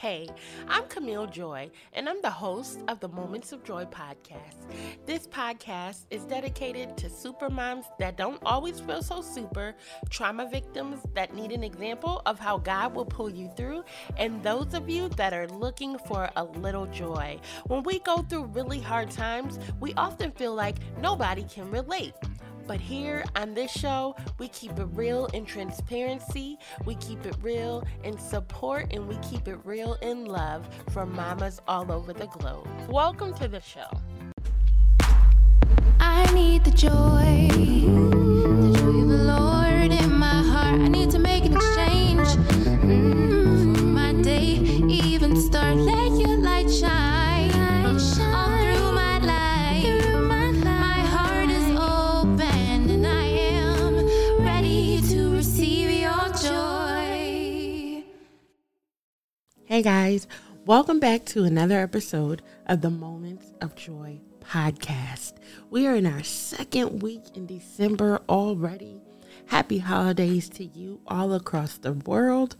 Hey, 0.00 0.28
I'm 0.68 0.84
Camille 0.84 1.26
Joy, 1.26 1.72
and 1.92 2.08
I'm 2.08 2.22
the 2.22 2.30
host 2.30 2.84
of 2.86 3.00
the 3.00 3.08
Moments 3.08 3.50
of 3.50 3.64
Joy 3.64 3.84
podcast. 3.86 4.54
This 5.06 5.26
podcast 5.26 6.06
is 6.12 6.22
dedicated 6.22 6.96
to 6.98 7.10
super 7.10 7.50
moms 7.50 7.86
that 7.98 8.16
don't 8.16 8.40
always 8.46 8.78
feel 8.78 9.02
so 9.02 9.20
super, 9.20 9.74
trauma 10.08 10.48
victims 10.48 11.00
that 11.14 11.34
need 11.34 11.50
an 11.50 11.64
example 11.64 12.22
of 12.26 12.38
how 12.38 12.58
God 12.58 12.94
will 12.94 13.06
pull 13.06 13.28
you 13.28 13.50
through, 13.56 13.82
and 14.16 14.40
those 14.40 14.72
of 14.72 14.88
you 14.88 15.08
that 15.16 15.32
are 15.32 15.48
looking 15.48 15.98
for 15.98 16.30
a 16.36 16.44
little 16.44 16.86
joy. 16.86 17.40
When 17.66 17.82
we 17.82 17.98
go 17.98 18.18
through 18.18 18.44
really 18.44 18.78
hard 18.78 19.10
times, 19.10 19.58
we 19.80 19.94
often 19.94 20.30
feel 20.30 20.54
like 20.54 20.76
nobody 21.00 21.42
can 21.42 21.68
relate. 21.72 22.14
But 22.68 22.80
here 22.82 23.24
on 23.34 23.54
this 23.54 23.70
show, 23.70 24.14
we 24.38 24.48
keep 24.48 24.78
it 24.78 24.88
real 24.92 25.24
in 25.32 25.46
transparency, 25.46 26.58
we 26.84 26.96
keep 26.96 27.24
it 27.24 27.34
real 27.40 27.82
in 28.04 28.18
support, 28.18 28.92
and 28.92 29.08
we 29.08 29.16
keep 29.26 29.48
it 29.48 29.58
real 29.64 29.94
in 30.02 30.26
love 30.26 30.68
for 30.90 31.06
mamas 31.06 31.62
all 31.66 31.90
over 31.90 32.12
the 32.12 32.26
globe. 32.26 32.68
Welcome 32.86 33.32
to 33.36 33.48
the 33.48 33.62
show. 33.62 33.88
I 35.98 36.30
need 36.34 36.62
the 36.64 36.72
joy, 36.72 37.48
the 37.48 38.78
joy 38.78 39.00
of 39.00 39.08
the 39.08 39.24
Lord 39.24 39.90
in 39.90 40.12
my 40.12 40.42
heart. 40.42 40.78
I 40.78 40.88
need 40.88 41.10
to 41.12 41.18
make 41.18 41.46
an 41.46 41.54
exchange 41.54 41.77
Hey 59.78 59.84
guys, 59.84 60.26
welcome 60.66 60.98
back 60.98 61.24
to 61.26 61.44
another 61.44 61.78
episode 61.78 62.42
of 62.66 62.80
the 62.80 62.90
Moments 62.90 63.52
of 63.60 63.76
Joy 63.76 64.18
podcast. 64.40 65.34
We 65.70 65.86
are 65.86 65.94
in 65.94 66.04
our 66.04 66.24
second 66.24 67.00
week 67.00 67.22
in 67.36 67.46
December 67.46 68.20
already. 68.28 69.00
Happy 69.46 69.78
holidays 69.78 70.48
to 70.48 70.64
you 70.64 71.00
all 71.06 71.32
across 71.32 71.78
the 71.78 71.92
world. 71.92 72.56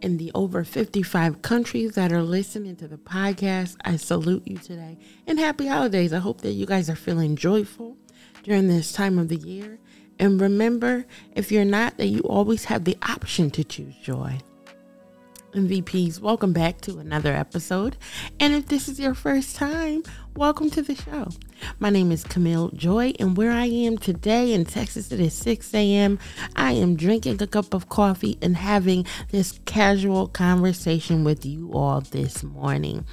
In 0.00 0.16
the 0.16 0.32
over 0.34 0.64
55 0.64 1.42
countries 1.42 1.96
that 1.96 2.14
are 2.14 2.22
listening 2.22 2.76
to 2.76 2.88
the 2.88 2.96
podcast, 2.96 3.76
I 3.84 3.96
salute 3.96 4.46
you 4.46 4.56
today 4.56 4.96
and 5.26 5.38
happy 5.38 5.66
holidays. 5.66 6.14
I 6.14 6.18
hope 6.20 6.40
that 6.40 6.52
you 6.52 6.64
guys 6.64 6.88
are 6.88 6.96
feeling 6.96 7.36
joyful 7.36 7.98
during 8.42 8.68
this 8.68 8.90
time 8.90 9.18
of 9.18 9.28
the 9.28 9.36
year. 9.36 9.78
And 10.18 10.40
remember, 10.40 11.04
if 11.34 11.52
you're 11.52 11.66
not, 11.66 11.98
that 11.98 12.06
you 12.06 12.20
always 12.20 12.64
have 12.64 12.84
the 12.84 12.96
option 13.02 13.50
to 13.50 13.64
choose 13.64 13.94
joy. 13.96 14.40
MVPs, 15.58 16.20
welcome 16.20 16.52
back 16.52 16.80
to 16.82 16.98
another 16.98 17.34
episode. 17.34 17.96
And 18.38 18.54
if 18.54 18.68
this 18.68 18.86
is 18.86 19.00
your 19.00 19.12
first 19.12 19.56
time, 19.56 20.04
welcome 20.36 20.70
to 20.70 20.82
the 20.82 20.94
show. 20.94 21.30
My 21.80 21.90
name 21.90 22.12
is 22.12 22.22
Camille 22.22 22.68
Joy, 22.68 23.12
and 23.18 23.36
where 23.36 23.50
I 23.50 23.64
am 23.64 23.98
today 23.98 24.52
in 24.52 24.64
Texas, 24.66 25.10
it 25.10 25.18
is 25.18 25.34
6 25.34 25.74
a.m. 25.74 26.20
I 26.54 26.74
am 26.74 26.94
drinking 26.94 27.42
a 27.42 27.48
cup 27.48 27.74
of 27.74 27.88
coffee 27.88 28.38
and 28.40 28.56
having 28.56 29.04
this 29.32 29.58
casual 29.64 30.28
conversation 30.28 31.24
with 31.24 31.44
you 31.44 31.72
all 31.72 32.02
this 32.02 32.44
morning. 32.44 33.04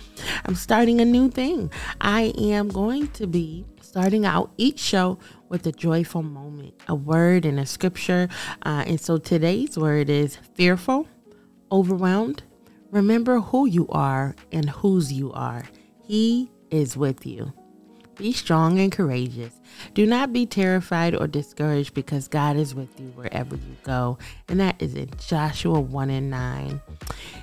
I'm 0.46 0.54
starting 0.54 1.02
a 1.02 1.06
new 1.06 1.32
thing. 1.32 1.72
I 2.00 2.32
am 2.38 2.68
going 2.68 3.08
to 3.14 3.26
be 3.26 3.66
starting 3.82 4.24
out 4.24 4.52
each 4.58 4.78
show 4.78 5.18
with 5.50 5.66
a 5.66 5.72
joyful 5.72 6.22
moment, 6.22 6.76
a 6.88 6.94
word 6.94 7.44
and 7.44 7.60
a 7.60 7.66
scripture. 7.66 8.30
Uh, 8.64 8.84
and 8.86 9.02
so 9.02 9.18
today's 9.18 9.80
word 9.80 10.12
is 10.12 10.36
fearful 10.54 11.08
overwhelmed, 11.72 12.44
remember 12.92 13.40
who 13.40 13.66
you 13.66 13.88
are 13.90 14.36
and 14.52 14.70
whose 14.70 15.12
you 15.12 15.32
are. 15.34 15.66
He 16.04 16.52
is 16.72 16.96
with 16.96 17.26
you. 17.26 17.54
Be 18.16 18.32
strong 18.32 18.80
and 18.80 18.92
courageous. 18.92 19.60
Do 19.94 20.06
not 20.06 20.32
be 20.32 20.46
terrified 20.46 21.16
or 21.16 21.28
discouraged 21.28 21.94
because 21.94 22.30
God 22.30 22.56
is 22.56 22.74
with 22.74 22.98
you 23.00 23.08
wherever 23.08 23.56
you 23.56 23.76
go. 23.84 24.18
And 24.48 24.60
that 24.62 24.82
is 24.82 24.96
in 24.96 25.10
Joshua 25.18 25.82
1 25.82 26.10
and 26.10 26.30
9. 26.30 26.82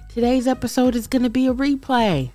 Today's 0.09 0.47
episode 0.47 0.95
is 0.95 1.07
going 1.07 1.25
to 1.25 1.31
be 1.31 1.47
a 1.47 1.53
replay. 1.53 2.31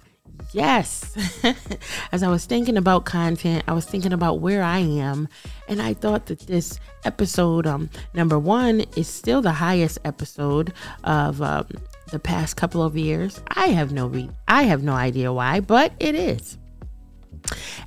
Yes. 0.53 1.15
As 2.11 2.23
I 2.23 2.29
was 2.29 2.45
thinking 2.45 2.77
about 2.77 3.05
content, 3.05 3.63
I 3.67 3.73
was 3.73 3.85
thinking 3.85 4.13
about 4.13 4.39
where 4.39 4.63
I 4.63 4.79
am, 4.79 5.27
and 5.67 5.81
I 5.81 5.93
thought 5.93 6.27
that 6.27 6.39
this 6.41 6.79
episode, 7.03 7.67
um, 7.67 7.89
number 8.13 8.39
one, 8.39 8.81
is 8.95 9.07
still 9.07 9.41
the 9.41 9.51
highest 9.51 9.99
episode 10.05 10.73
of 11.03 11.41
um, 11.41 11.67
the 12.11 12.19
past 12.19 12.55
couple 12.55 12.81
of 12.81 12.95
years. 12.95 13.41
I 13.49 13.67
have 13.67 13.91
no 13.91 14.07
re- 14.07 14.29
I 14.47 14.63
have 14.63 14.83
no 14.83 14.93
idea 14.93 15.33
why, 15.33 15.59
but 15.59 15.91
it 15.99 16.15
is. 16.15 16.57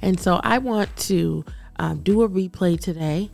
And 0.02 0.20
so 0.20 0.40
I 0.42 0.58
want 0.58 0.94
to 0.98 1.44
um, 1.78 2.00
do 2.02 2.22
a 2.22 2.28
replay 2.28 2.78
today, 2.78 3.30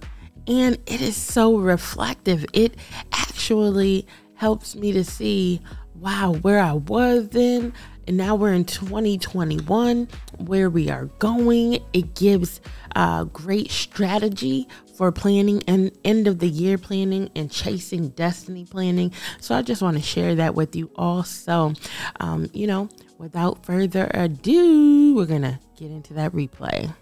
and 0.46 0.78
it 0.86 1.00
is 1.00 1.16
so 1.16 1.56
reflective. 1.56 2.46
It 2.52 2.76
actually 3.12 4.06
helps 4.34 4.76
me 4.76 4.92
to 4.92 5.02
see, 5.02 5.60
wow, 5.96 6.32
where 6.42 6.60
I 6.60 6.74
was 6.74 7.30
then 7.30 7.72
and 8.06 8.16
now 8.16 8.34
we're 8.34 8.52
in 8.52 8.64
2021 8.64 10.08
where 10.38 10.70
we 10.70 10.90
are 10.90 11.06
going. 11.18 11.82
It 11.92 12.14
gives 12.14 12.60
uh, 12.94 13.24
great 13.24 13.70
strategy 13.70 14.68
for 14.96 15.10
planning 15.12 15.62
and 15.66 15.90
end 16.04 16.26
of 16.26 16.38
the 16.38 16.48
year 16.48 16.78
planning 16.78 17.30
and 17.34 17.50
chasing 17.50 18.10
destiny 18.10 18.64
planning. 18.64 19.12
So 19.40 19.54
i 19.54 19.62
just 19.62 19.82
want 19.82 19.96
to 19.96 20.02
share 20.02 20.34
that 20.36 20.54
with 20.54 20.74
you 20.74 20.90
also 20.96 21.74
um, 22.20 22.48
you 22.52 22.66
know 22.66 22.88
without 23.18 23.64
further 23.64 24.10
ado 24.14 25.14
we're 25.14 25.26
gonna 25.26 25.60
get 25.76 25.90
into 25.90 26.14
that 26.14 26.32
replay. 26.32 26.94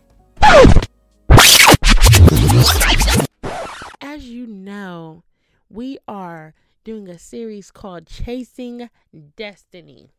As 4.00 4.28
you 4.28 4.46
know 4.46 5.22
we 5.68 5.98
are 6.08 6.54
doing 6.82 7.08
a 7.08 7.18
series 7.18 7.70
called 7.70 8.06
chasing 8.06 8.90
destiny 9.36 10.13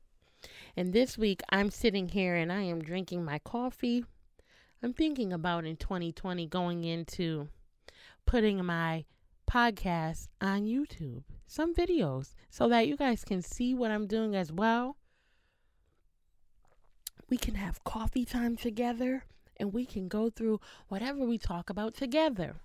and 0.78 0.92
this 0.92 1.18
week, 1.18 1.42
I'm 1.50 1.72
sitting 1.72 2.10
here 2.10 2.36
and 2.36 2.52
I 2.52 2.64
am 2.64 2.82
drinking 2.82 3.24
my 3.24 3.40
coffee. 3.40 4.04
I'm 4.84 4.92
thinking 4.94 5.32
about 5.32 5.64
in 5.64 5.78
2020 5.78 6.48
going 6.48 6.84
into 6.84 7.48
putting 8.26 8.64
my 8.66 9.06
podcast 9.50 10.28
on 10.42 10.64
YouTube, 10.64 11.24
some 11.48 11.74
videos, 11.74 12.34
so 12.50 12.68
that 12.68 12.88
you 12.88 12.98
guys 12.98 13.24
can 13.24 13.42
see 13.42 13.74
what 13.74 13.90
I'm 13.90 14.06
doing 14.06 14.36
as 14.36 14.52
well. 14.52 14.98
We 17.30 17.38
can 17.38 17.56
have 17.56 17.84
coffee 17.86 18.26
time 18.26 18.58
together 18.58 19.24
and 19.58 19.74
we 19.74 19.86
can 19.86 20.10
go 20.10 20.30
through 20.30 20.60
whatever 20.90 21.26
we 21.26 21.38
talk 21.38 21.70
about 21.70 21.96
together. 21.96 22.58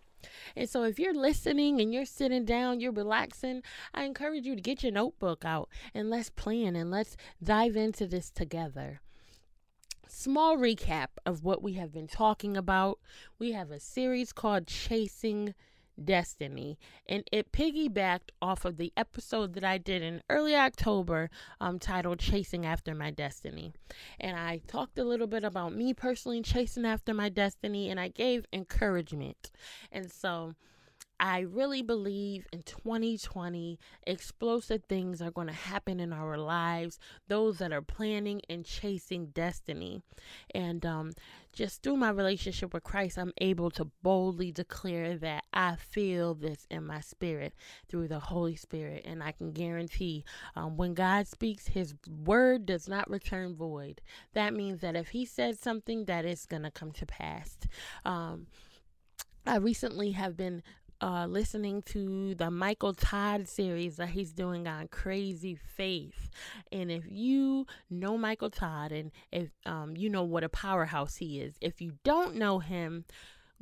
And 0.56 0.68
so, 0.68 0.84
if 0.84 0.98
you're 0.98 1.14
listening 1.14 1.80
and 1.80 1.92
you're 1.92 2.04
sitting 2.04 2.44
down, 2.44 2.80
you're 2.80 2.92
relaxing, 2.92 3.62
I 3.94 4.04
encourage 4.04 4.44
you 4.44 4.54
to 4.54 4.62
get 4.62 4.82
your 4.82 4.92
notebook 4.92 5.44
out 5.44 5.68
and 5.94 6.10
let's 6.10 6.30
plan 6.30 6.76
and 6.76 6.90
let's 6.90 7.16
dive 7.42 7.76
into 7.76 8.06
this 8.06 8.30
together. 8.30 9.00
Small 10.08 10.56
recap 10.56 11.08
of 11.24 11.44
what 11.44 11.62
we 11.62 11.74
have 11.74 11.92
been 11.92 12.08
talking 12.08 12.56
about. 12.56 12.98
We 13.38 13.52
have 13.52 13.70
a 13.70 13.78
series 13.78 14.32
called 14.32 14.66
Chasing 14.66 15.54
Destiny, 16.04 16.78
and 17.08 17.24
it 17.30 17.52
piggybacked 17.52 18.30
off 18.40 18.64
of 18.64 18.76
the 18.76 18.92
episode 18.96 19.54
that 19.54 19.64
I 19.64 19.78
did 19.78 20.02
in 20.02 20.22
early 20.28 20.54
October 20.54 21.30
um, 21.60 21.78
titled 21.78 22.18
Chasing 22.18 22.64
After 22.66 22.94
My 22.94 23.10
Destiny. 23.10 23.72
And 24.18 24.36
I 24.36 24.60
talked 24.66 24.98
a 24.98 25.04
little 25.04 25.26
bit 25.26 25.44
about 25.44 25.74
me 25.74 25.94
personally 25.94 26.42
chasing 26.42 26.84
after 26.84 27.14
my 27.14 27.28
destiny, 27.28 27.90
and 27.90 28.00
I 28.00 28.08
gave 28.08 28.46
encouragement. 28.52 29.50
And 29.92 30.10
so, 30.10 30.54
I 31.20 31.40
really 31.40 31.82
believe 31.82 32.46
in 32.50 32.62
2020, 32.62 33.78
explosive 34.06 34.84
things 34.84 35.20
are 35.20 35.30
going 35.30 35.48
to 35.48 35.52
happen 35.52 36.00
in 36.00 36.14
our 36.14 36.38
lives, 36.38 36.98
those 37.28 37.58
that 37.58 37.72
are 37.72 37.82
planning 37.82 38.40
and 38.48 38.64
chasing 38.64 39.26
destiny. 39.26 40.00
And 40.54 40.84
um, 40.86 41.12
just 41.52 41.82
through 41.82 41.98
my 41.98 42.08
relationship 42.08 42.72
with 42.72 42.84
Christ, 42.84 43.18
I'm 43.18 43.34
able 43.38 43.70
to 43.72 43.90
boldly 44.02 44.50
declare 44.50 45.18
that 45.18 45.44
I 45.52 45.76
feel 45.76 46.32
this 46.32 46.66
in 46.70 46.86
my 46.86 47.00
spirit 47.00 47.52
through 47.86 48.08
the 48.08 48.20
Holy 48.20 48.56
Spirit. 48.56 49.02
And 49.04 49.22
I 49.22 49.32
can 49.32 49.52
guarantee 49.52 50.24
um, 50.56 50.78
when 50.78 50.94
God 50.94 51.28
speaks, 51.28 51.68
his 51.68 51.94
word 52.24 52.64
does 52.64 52.88
not 52.88 53.10
return 53.10 53.54
void. 53.54 54.00
That 54.32 54.54
means 54.54 54.80
that 54.80 54.96
if 54.96 55.08
he 55.08 55.26
said 55.26 55.58
something, 55.58 56.06
that 56.06 56.24
is 56.24 56.46
going 56.46 56.62
to 56.62 56.70
come 56.70 56.92
to 56.92 57.04
pass. 57.04 57.58
Um, 58.06 58.46
I 59.46 59.56
recently 59.56 60.12
have 60.12 60.36
been 60.36 60.62
uh, 61.00 61.26
listening 61.26 61.82
to 61.82 62.34
the 62.34 62.50
Michael 62.50 62.94
Todd 62.94 63.48
series 63.48 63.96
that 63.96 64.10
he's 64.10 64.32
doing 64.32 64.66
on 64.66 64.88
Crazy 64.88 65.54
Faith. 65.54 66.30
And 66.70 66.90
if 66.90 67.04
you 67.08 67.66
know 67.88 68.18
Michael 68.18 68.50
Todd 68.50 68.92
and 68.92 69.10
if 69.32 69.50
um, 69.64 69.96
you 69.96 70.10
know 70.10 70.24
what 70.24 70.44
a 70.44 70.48
powerhouse 70.48 71.16
he 71.16 71.40
is, 71.40 71.54
if 71.60 71.80
you 71.80 71.92
don't 72.04 72.36
know 72.36 72.58
him, 72.58 73.04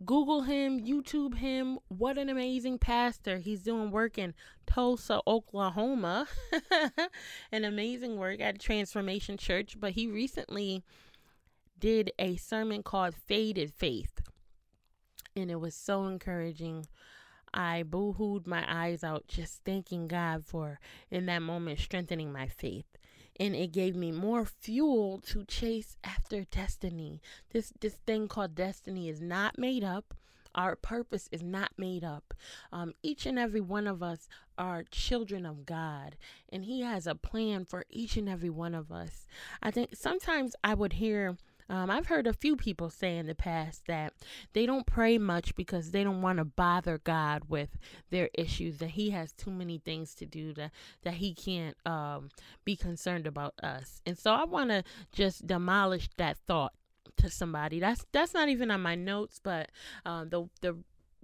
Google 0.05 0.43
him, 0.43 0.81
YouTube 0.81 1.35
him. 1.39 1.79
What 1.89 2.19
an 2.19 2.29
amazing 2.29 2.79
pastor. 2.79 3.39
He's 3.39 3.63
doing 3.63 3.91
work 3.91 4.17
in 4.17 4.35
Tulsa, 4.67 5.21
Oklahoma. 5.27 6.29
an 7.53 7.65
amazing 7.65 8.17
work 8.17 8.41
at 8.41 8.61
Transformation 8.61 9.37
Church. 9.37 9.77
But 9.79 9.93
he 9.93 10.07
recently 10.07 10.85
did 11.79 12.13
a 12.19 12.37
sermon 12.37 12.83
called 12.83 13.15
Faded 13.15 13.73
Faith. 13.73 14.21
And 15.35 15.51
it 15.51 15.61
was 15.61 15.75
so 15.75 16.07
encouraging. 16.07 16.87
I 17.53 17.83
boo-hooed 17.83 18.47
my 18.47 18.65
eyes 18.69 19.03
out 19.03 19.27
just 19.29 19.65
thanking 19.65 20.09
God 20.09 20.45
for 20.45 20.81
in 21.11 21.27
that 21.27 21.43
moment 21.43 21.81
strengthening 21.81 22.33
my 22.33 22.47
faith 22.49 22.99
and 23.39 23.55
it 23.55 23.73
gave 23.73 23.95
me 23.95 24.11
more 24.11 24.45
fuel 24.45 25.21
to 25.27 25.45
chase 25.45 25.97
after 26.03 26.45
destiny. 26.45 27.21
This 27.53 27.73
this 27.81 27.95
thing 28.07 28.29
called 28.29 28.55
destiny 28.55 29.09
is 29.09 29.21
not 29.21 29.59
made 29.59 29.85
up. 29.85 30.15
Our 30.55 30.77
purpose 30.77 31.29
is 31.31 31.43
not 31.43 31.71
made 31.77 32.03
up. 32.03 32.35
Um, 32.73 32.95
each 33.03 33.27
and 33.27 33.39
every 33.39 33.61
one 33.61 33.87
of 33.87 34.03
us 34.03 34.29
are 34.57 34.83
children 34.83 35.47
of 35.47 35.65
God, 35.67 36.17
and 36.49 36.65
He 36.65 36.81
has 36.81 37.07
a 37.07 37.15
plan 37.15 37.65
for 37.65 37.85
each 37.91 38.17
and 38.17 38.29
every 38.29 38.51
one 38.51 38.75
of 38.75 38.91
us. 38.91 39.27
I 39.63 39.71
think 39.71 39.95
sometimes 39.95 40.57
I 40.65 40.75
would 40.75 40.95
hear 40.95 41.37
um, 41.69 41.91
I've 41.91 42.07
heard 42.07 42.27
a 42.27 42.33
few 42.33 42.57
people 42.57 42.91
say 42.91 43.17
in 43.17 43.27
the 43.27 43.35
past 43.35 43.87
that 43.87 44.15
they 44.53 44.67
don't 44.67 44.87
pray 44.87 45.19
much 45.19 45.55
because 45.55 45.91
they 45.91 46.03
don't 46.03 46.23
want 46.23 46.39
to 46.39 46.45
bother 46.45 46.99
God 46.99 47.45
with 47.49 47.77
their 48.11 48.31
issues, 48.35 48.79
that 48.79 48.91
He 48.91 49.11
has 49.11 49.33
too 49.33 49.51
many 49.51 49.79
things 49.79 50.15
to 50.17 50.27
do, 50.27 50.55
that, 50.55 50.73
that 51.03 51.15
He 51.15 51.35
can't 51.35 51.77
um, 51.87 52.31
be 52.65 52.77
concerned 52.77 53.27
about 53.27 53.55
us. 53.63 54.01
And 54.07 54.19
so 54.19 54.33
I 54.33 54.45
want 54.45 54.71
to 54.71 54.83
just 55.13 55.47
demolish 55.47 56.09
that 56.17 56.39
thought 56.47 56.73
to 57.19 57.31
somebody. 57.31 57.81
That's 57.81 58.07
that's 58.13 58.35
not 58.35 58.49
even 58.49 58.71
on 58.71 58.81
my 58.81 58.95
notes, 58.95 59.41
but 59.43 59.71
um, 60.07 60.29
the 60.31 60.49
the 60.61 60.77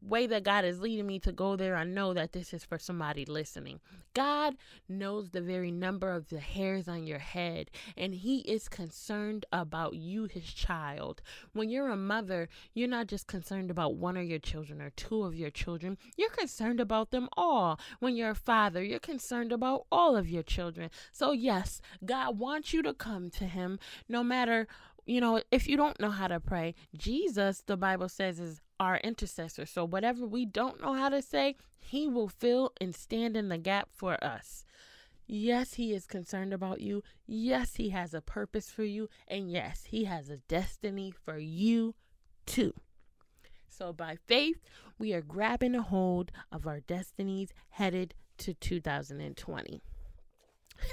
way 0.04 0.26
that 0.26 0.44
God 0.44 0.64
is 0.64 0.80
leading 0.80 1.06
me 1.06 1.18
to 1.20 1.32
go 1.32 1.56
there, 1.56 1.76
I 1.76 1.84
know 1.84 2.12
that 2.14 2.32
this 2.32 2.52
is 2.52 2.64
for 2.64 2.78
somebody 2.78 3.24
listening. 3.24 3.80
God 4.12 4.56
knows 4.88 5.30
the 5.30 5.40
very 5.40 5.70
number 5.72 6.10
of 6.10 6.28
the 6.28 6.38
hairs 6.38 6.86
on 6.86 7.06
your 7.06 7.18
head, 7.18 7.70
and 7.96 8.14
He 8.14 8.40
is 8.40 8.68
concerned 8.68 9.46
about 9.52 9.94
you, 9.94 10.26
His 10.26 10.44
child. 10.44 11.22
When 11.52 11.68
you're 11.68 11.88
a 11.88 11.96
mother, 11.96 12.48
you're 12.74 12.88
not 12.88 13.08
just 13.08 13.26
concerned 13.26 13.70
about 13.70 13.96
one 13.96 14.16
of 14.16 14.24
your 14.24 14.38
children 14.38 14.80
or 14.80 14.90
two 14.90 15.24
of 15.24 15.34
your 15.34 15.50
children, 15.50 15.98
you're 16.16 16.30
concerned 16.30 16.80
about 16.80 17.10
them 17.10 17.28
all. 17.36 17.80
When 17.98 18.14
you're 18.14 18.30
a 18.30 18.34
father, 18.34 18.82
you're 18.82 18.98
concerned 19.00 19.52
about 19.52 19.86
all 19.90 20.16
of 20.16 20.28
your 20.28 20.42
children. 20.42 20.90
So, 21.12 21.32
yes, 21.32 21.80
God 22.04 22.38
wants 22.38 22.72
you 22.72 22.82
to 22.82 22.94
come 22.94 23.30
to 23.30 23.44
Him 23.44 23.78
no 24.08 24.22
matter 24.22 24.68
you 25.06 25.20
know, 25.20 25.42
if 25.50 25.68
you 25.68 25.76
don't 25.76 26.00
know 26.00 26.10
how 26.10 26.28
to 26.28 26.40
pray, 26.40 26.74
Jesus, 26.96 27.62
the 27.66 27.76
Bible 27.76 28.08
says, 28.08 28.40
is 28.40 28.60
our 28.80 28.98
intercessor. 28.98 29.66
So 29.66 29.84
whatever 29.84 30.26
we 30.26 30.46
don't 30.46 30.80
know 30.80 30.94
how 30.94 31.08
to 31.08 31.22
say, 31.22 31.56
he 31.78 32.08
will 32.08 32.28
fill 32.28 32.72
and 32.80 32.94
stand 32.94 33.36
in 33.36 33.48
the 33.48 33.58
gap 33.58 33.88
for 33.92 34.22
us. 34.24 34.64
Yes, 35.26 35.74
he 35.74 35.92
is 35.92 36.06
concerned 36.06 36.52
about 36.52 36.80
you. 36.80 37.02
Yes, 37.26 37.76
he 37.76 37.90
has 37.90 38.12
a 38.12 38.20
purpose 38.20 38.70
for 38.70 38.84
you. 38.84 39.08
And 39.28 39.50
yes, 39.50 39.84
he 39.88 40.04
has 40.04 40.28
a 40.28 40.38
destiny 40.38 41.12
for 41.24 41.38
you 41.38 41.94
too. 42.46 42.74
So 43.68 43.92
by 43.92 44.18
faith, 44.26 44.58
we 44.98 45.12
are 45.12 45.22
grabbing 45.22 45.74
a 45.74 45.82
hold 45.82 46.30
of 46.52 46.66
our 46.66 46.80
destinies 46.80 47.52
headed 47.70 48.14
to 48.38 48.54
2020. 48.54 49.82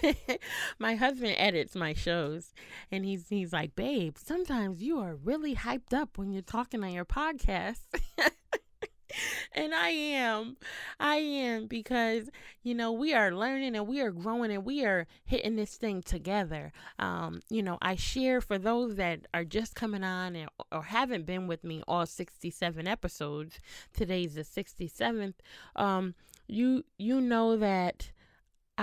my 0.79 0.95
husband 0.95 1.35
edits 1.37 1.75
my 1.75 1.93
shows 1.93 2.53
and 2.91 3.05
he's 3.05 3.29
he's 3.29 3.53
like, 3.53 3.75
"Babe, 3.75 4.15
sometimes 4.17 4.81
you 4.81 4.99
are 4.99 5.15
really 5.15 5.55
hyped 5.55 5.93
up 5.93 6.17
when 6.17 6.31
you're 6.31 6.41
talking 6.41 6.83
on 6.83 6.91
your 6.93 7.05
podcast." 7.05 7.79
and 9.53 9.73
I 9.73 9.89
am. 9.89 10.57
I 10.99 11.17
am 11.17 11.67
because, 11.67 12.29
you 12.63 12.73
know, 12.73 12.91
we 12.91 13.13
are 13.13 13.31
learning 13.31 13.75
and 13.75 13.87
we 13.87 14.01
are 14.01 14.11
growing 14.11 14.51
and 14.51 14.65
we 14.65 14.85
are 14.85 15.07
hitting 15.25 15.55
this 15.55 15.75
thing 15.75 16.01
together. 16.01 16.71
Um, 16.99 17.41
you 17.49 17.63
know, 17.63 17.77
I 17.81 17.95
share 17.95 18.41
for 18.41 18.57
those 18.57 18.95
that 18.95 19.27
are 19.33 19.45
just 19.45 19.75
coming 19.75 20.03
on 20.03 20.35
and, 20.35 20.49
or 20.71 20.83
haven't 20.83 21.25
been 21.25 21.47
with 21.47 21.63
me 21.63 21.83
all 21.87 22.05
67 22.05 22.87
episodes. 22.87 23.59
Today's 23.93 24.35
the 24.35 24.41
67th. 24.41 25.35
Um, 25.75 26.15
you 26.47 26.83
you 26.97 27.21
know 27.21 27.55
that 27.55 28.11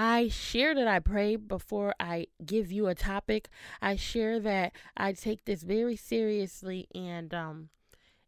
I 0.00 0.28
share 0.28 0.76
that 0.76 0.86
I 0.86 1.00
pray 1.00 1.34
before 1.34 1.92
I 1.98 2.28
give 2.46 2.70
you 2.70 2.86
a 2.86 2.94
topic. 2.94 3.48
I 3.82 3.96
share 3.96 4.38
that 4.38 4.70
I 4.96 5.12
take 5.12 5.44
this 5.44 5.64
very 5.64 5.96
seriously 5.96 6.86
and 6.94 7.34
um 7.34 7.70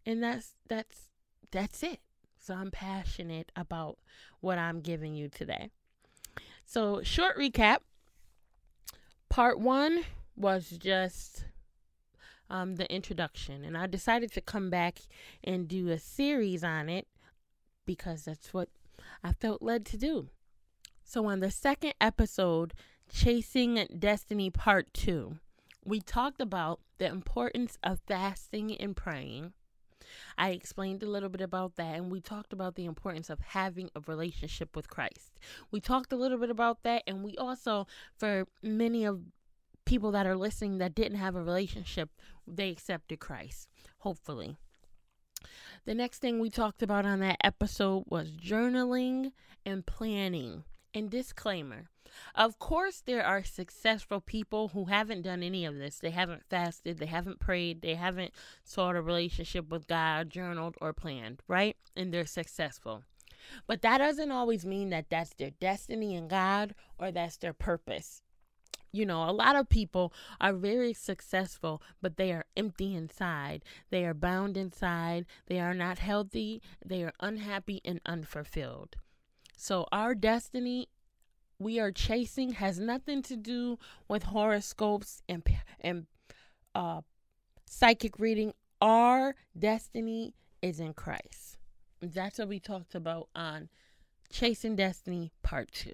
and 0.05 0.21
that's 0.21 0.57
that's 0.67 1.11
that's 1.53 1.85
it. 1.85 2.01
So 2.41 2.55
I'm 2.55 2.73
passionate 2.73 3.53
about 3.55 3.99
what 4.41 4.59
I'm 4.59 4.81
giving 4.81 5.15
you 5.15 5.29
today. 5.29 5.71
So, 6.67 7.03
short 7.05 7.39
recap. 7.39 7.79
Part 9.29 9.61
1 9.61 10.03
was 10.35 10.71
just 10.71 11.45
um, 12.49 12.77
the 12.77 12.93
introduction, 12.93 13.65
and 13.65 13.79
I 13.79 13.87
decided 13.87 14.33
to 14.33 14.41
come 14.41 14.71
back 14.71 14.99
and 15.45 15.69
do 15.69 15.89
a 15.91 15.99
series 15.99 16.65
on 16.65 16.89
it 16.89 17.07
because 17.87 18.25
that's 18.25 18.53
what 18.53 18.71
I 19.23 19.33
felt 19.35 19.63
led 19.63 19.85
to 19.87 19.97
do. 19.97 20.31
So, 21.11 21.27
on 21.27 21.41
the 21.41 21.51
second 21.51 21.95
episode, 22.01 22.73
Chasing 23.13 23.85
Destiny 23.99 24.49
Part 24.49 24.95
2, 24.95 25.39
we 25.85 26.01
talked 26.01 26.41
about 26.41 26.79
the 26.99 27.07
importance 27.07 27.77
of 27.83 27.99
fasting 28.07 28.77
and 28.77 28.95
praying. 28.95 29.53
I 30.39 30.51
explained 30.51 31.03
a 31.03 31.11
little 31.11 31.29
bit 31.29 31.41
about 31.41 31.75
that, 31.75 31.97
and 31.97 32.13
we 32.13 32.21
talked 32.21 32.53
about 32.53 32.77
the 32.77 32.85
importance 32.85 33.29
of 33.29 33.41
having 33.41 33.91
a 33.97 34.01
relationship 34.07 34.77
with 34.77 34.89
Christ. 34.89 35.41
We 35.73 35.81
talked 35.81 36.13
a 36.13 36.17
little 36.17 36.39
bit 36.39 36.49
about 36.49 36.85
that, 36.85 37.03
and 37.09 37.25
we 37.25 37.37
also, 37.37 37.89
for 38.17 38.47
many 38.63 39.05
of 39.05 39.21
people 39.85 40.13
that 40.13 40.29
are 40.29 40.37
listening 40.37 40.79
that 40.79 40.95
didn't 40.95 41.19
have 41.19 41.35
a 41.35 41.43
relationship, 41.43 42.11
they 42.47 42.71
accepted 42.71 43.19
Christ, 43.19 43.69
hopefully. 43.99 44.59
The 45.87 45.95
next 45.97 46.19
thing 46.19 46.39
we 46.39 46.51
talked 46.51 46.85
about 46.85 47.05
on 47.05 47.19
that 47.19 47.39
episode 47.43 48.05
was 48.07 48.31
journaling 48.31 49.33
and 49.67 49.85
planning. 49.85 50.63
And 50.93 51.11
disclaimer 51.11 51.89
of 52.35 52.59
course, 52.59 53.01
there 53.01 53.25
are 53.25 53.45
successful 53.45 54.21
people 54.21 54.69
who 54.69 54.87
haven't 54.87 55.23
done 55.23 55.43
any 55.43 55.65
of 55.65 55.77
this. 55.77 55.99
They 55.99 56.11
haven't 56.11 56.45
fasted, 56.49 56.99
they 56.99 57.07
haven't 57.07 57.41
prayed, 57.41 57.83
they 57.83 57.95
haven't 57.95 58.33
sought 58.65 58.97
a 58.97 59.03
relationship 59.03 59.69
with 59.69 59.87
God, 59.87 60.31
journaled, 60.31 60.77
or 60.81 60.93
planned, 60.93 61.43
right? 61.47 61.77
And 61.97 62.13
they're 62.13 62.27
successful. 62.27 63.05
But 63.67 63.83
that 63.83 63.99
doesn't 63.99 64.31
always 64.31 64.67
mean 64.67 64.91
that 64.91 65.09
that's 65.09 65.35
their 65.35 65.51
destiny 65.51 66.15
in 66.15 66.29
God 66.29 66.75
or 66.99 67.11
that's 67.11 67.37
their 67.37 67.55
purpose. 67.55 68.23
You 68.93 69.07
know, 69.07 69.29
a 69.29 69.31
lot 69.31 69.55
of 69.55 69.69
people 69.69 70.13
are 70.41 70.53
very 70.53 70.93
successful, 70.93 71.81
but 72.03 72.17
they 72.17 72.33
are 72.33 72.47
empty 72.57 72.95
inside. 72.95 73.63
They 73.91 74.05
are 74.05 74.15
bound 74.15 74.57
inside. 74.57 75.27
They 75.47 75.61
are 75.61 75.75
not 75.75 76.01
healthy. 76.01 76.61
They 76.85 77.05
are 77.05 77.13
unhappy 77.21 77.81
and 77.85 78.01
unfulfilled. 78.05 78.97
So 79.63 79.87
our 79.93 80.15
destiny 80.15 80.89
we 81.59 81.79
are 81.79 81.93
chasing 81.93 82.53
has 82.53 82.81
nothing 82.81 83.21
to 83.25 83.37
do 83.37 83.79
with 84.09 84.23
horoscopes 84.23 85.21
and 85.29 85.43
and 85.79 86.07
uh, 86.75 87.03
psychic 87.67 88.19
reading. 88.19 88.55
Our 88.81 89.35
destiny 89.57 90.33
is 90.63 90.81
in 90.81 90.95
Christ. 90.95 91.59
That's 92.01 92.39
what 92.39 92.49
we 92.49 92.59
talked 92.59 92.95
about 92.95 93.29
on 93.37 93.69
Chasing 94.31 94.77
Destiny 94.77 95.31
Part 95.43 95.71
2. 95.73 95.93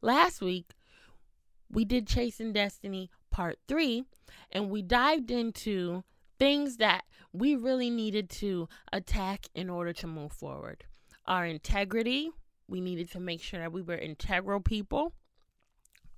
Last 0.00 0.40
week, 0.40 0.72
we 1.70 1.84
did 1.84 2.06
Chasing 2.06 2.54
Destiny 2.54 3.10
Part 3.30 3.58
3, 3.68 4.04
and 4.50 4.70
we 4.70 4.80
dived 4.80 5.30
into 5.30 6.04
things 6.38 6.78
that 6.78 7.04
we 7.34 7.54
really 7.54 7.90
needed 7.90 8.30
to 8.30 8.66
attack 8.90 9.48
in 9.54 9.68
order 9.68 9.92
to 9.92 10.06
move 10.06 10.32
forward 10.32 10.84
our 11.26 11.44
integrity, 11.44 12.30
we 12.68 12.80
needed 12.80 13.10
to 13.12 13.20
make 13.20 13.42
sure 13.42 13.60
that 13.60 13.72
we 13.72 13.82
were 13.82 13.96
integral 13.96 14.60
people. 14.60 15.12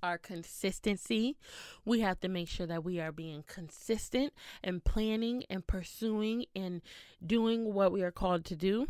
Our 0.01 0.17
consistency. 0.17 1.35
We 1.83 1.99
have 1.99 2.19
to 2.21 2.29
make 2.29 2.47
sure 2.47 2.65
that 2.65 2.85
we 2.85 2.99
are 3.01 3.11
being 3.11 3.43
consistent 3.47 4.33
and 4.63 4.83
planning 4.83 5.43
and 5.49 5.67
pursuing 5.67 6.45
and 6.55 6.81
doing 7.25 7.73
what 7.73 7.91
we 7.91 8.01
are 8.01 8.11
called 8.11 8.45
to 8.45 8.55
do. 8.55 8.87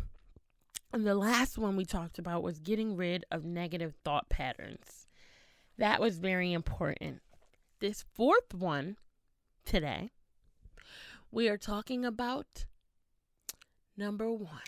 And 0.92 1.06
the 1.06 1.14
last 1.14 1.58
one 1.58 1.76
we 1.76 1.84
talked 1.84 2.18
about 2.18 2.42
was 2.42 2.58
getting 2.58 2.96
rid 2.96 3.24
of 3.30 3.44
negative 3.44 3.94
thought 4.04 4.28
patterns. 4.28 5.06
That 5.78 6.00
was 6.00 6.18
very 6.18 6.52
important. 6.52 7.22
This 7.80 8.04
fourth 8.12 8.54
one 8.54 8.96
today, 9.64 10.10
we 11.30 11.48
are 11.48 11.56
talking 11.56 12.04
about 12.04 12.66
number 13.96 14.30
one 14.30 14.60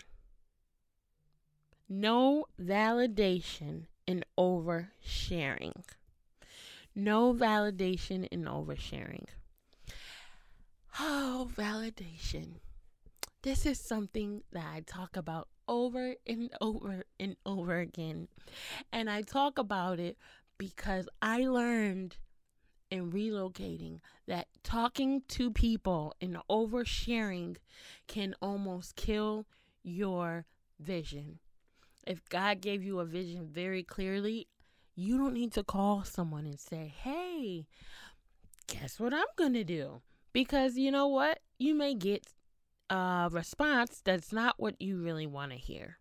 no 1.89 2.45
validation 2.61 3.85
in 4.07 4.23
oversharing. 4.37 5.83
No 6.95 7.33
validation 7.33 8.27
in 8.27 8.45
oversharing. 8.45 9.25
Oh, 10.99 11.49
validation. 11.55 12.59
this 13.41 13.65
is 13.65 13.79
something 13.79 14.43
that 14.51 14.65
I 14.73 14.81
talk 14.81 15.17
about 15.17 15.49
over 15.67 16.15
and 16.25 16.49
over 16.61 17.03
and 17.19 17.35
over 17.45 17.79
again. 17.79 18.27
And 18.91 19.09
I 19.09 19.21
talk 19.21 19.57
about 19.57 19.99
it 19.99 20.17
because 20.57 21.09
I 21.21 21.45
learned 21.47 22.17
in 22.89 23.11
relocating 23.11 23.99
that 24.27 24.47
talking 24.63 25.23
to 25.29 25.51
people 25.51 26.15
and 26.21 26.37
oversharing 26.49 27.57
can 28.07 28.35
almost 28.41 28.95
kill 28.95 29.45
your 29.83 30.45
vision. 30.79 31.39
If 32.05 32.27
God 32.29 32.61
gave 32.61 32.83
you 32.83 32.99
a 32.99 33.05
vision 33.05 33.47
very 33.51 33.83
clearly, 33.83 34.47
you 34.95 35.17
don't 35.17 35.33
need 35.33 35.53
to 35.53 35.63
call 35.63 36.03
someone 36.03 36.45
and 36.45 36.59
say, 36.59 36.93
hey, 37.01 37.65
guess 38.67 38.99
what 38.99 39.13
I'm 39.13 39.25
going 39.37 39.53
to 39.53 39.63
do? 39.63 40.01
Because 40.33 40.77
you 40.77 40.91
know 40.91 41.07
what? 41.07 41.39
You 41.57 41.73
may 41.75 41.95
get 41.95 42.25
a 42.89 43.29
response 43.31 44.01
that's 44.03 44.33
not 44.33 44.55
what 44.57 44.81
you 44.81 45.01
really 45.01 45.27
want 45.27 45.51
to 45.51 45.57
hear. 45.57 45.97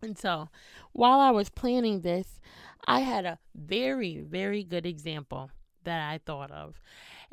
And 0.00 0.16
so, 0.16 0.48
while 0.92 1.18
I 1.18 1.30
was 1.30 1.48
planning 1.48 2.02
this, 2.02 2.38
I 2.86 3.00
had 3.00 3.24
a 3.24 3.38
very, 3.54 4.20
very 4.20 4.62
good 4.62 4.86
example 4.86 5.50
that 5.84 6.08
I 6.08 6.18
thought 6.18 6.52
of. 6.52 6.80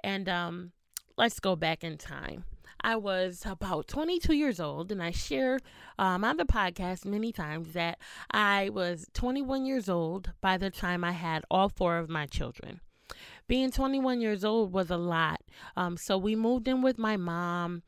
And 0.03 0.27
um, 0.27 0.72
let's 1.17 1.39
go 1.39 1.55
back 1.55 1.84
in 1.84 1.98
time. 1.98 2.46
I 2.82 2.96
was 2.96 3.44
about 3.46 3.88
22 3.88 4.34
years 4.34 4.60
old, 4.60 4.91
and 4.91 5.01
I 5.01 5.12
share 5.12 5.60
um, 5.98 6.24
on 6.24 6.38
the 6.38 6.46
podcast 6.46 7.05
many 7.05 7.32
times 7.32 7.74
that 7.74 8.00
I 8.32 8.70
was 8.70 9.08
21 9.13 9.65
years 9.65 9.89
old 9.89 10.32
by 10.41 10.58
the 10.58 10.70
time 10.70 11.03
I 11.03 11.13
had 11.13 11.44
all 11.50 11.70
four 11.70 11.98
of 11.98 12.10
my 12.10 12.25
children. 12.25 12.82
Being 13.48 13.72
21 13.72 14.22
years 14.22 14.44
old 14.44 14.74
was 14.74 14.89
a 14.89 14.98
lot. 14.98 15.41
Um, 15.75 15.98
so 15.98 16.17
we 16.17 16.36
moved 16.36 16.67
in 16.67 16.82
with 16.82 16.98
my 16.98 17.17
mom 17.17 17.84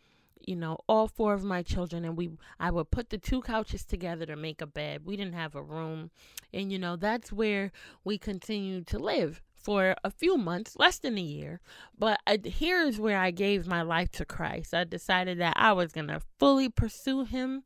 you 0.48 0.56
know 0.56 0.78
all 0.88 1.08
four 1.08 1.34
of 1.34 1.44
my 1.44 1.62
children 1.62 2.06
and 2.06 2.16
we 2.16 2.30
i 2.60 2.72
would 2.72 2.90
put 2.90 3.10
the 3.10 3.18
two 3.18 3.42
couches 3.42 3.84
together 3.84 4.26
to 4.26 4.36
make 4.36 4.62
a 4.62 4.66
bed 4.66 5.02
we 5.06 5.18
didn't 5.18 5.34
have 5.34 5.56
a 5.56 5.62
room 5.62 6.10
and 6.54 6.72
you 6.72 6.80
know 6.80 6.96
that's 6.96 7.32
where 7.32 7.72
we 8.04 8.18
continued 8.18 8.88
to 8.88 8.98
live 8.98 9.42
for 9.68 9.98
a 10.02 10.10
few 10.10 10.38
months, 10.38 10.78
less 10.78 10.98
than 10.98 11.18
a 11.18 11.22
year. 11.22 11.60
But 12.00 12.22
I, 12.26 12.40
here's 12.42 13.02
where 13.02 13.20
I 13.20 13.32
gave 13.32 13.68
my 13.68 13.82
life 13.82 14.10
to 14.12 14.24
Christ. 14.24 14.74
I 14.74 14.86
decided 14.86 15.42
that 15.42 15.56
I 15.58 15.74
was 15.74 15.92
going 15.92 16.08
to 16.08 16.22
fully 16.40 16.70
pursue 16.70 17.26
Him. 17.26 17.64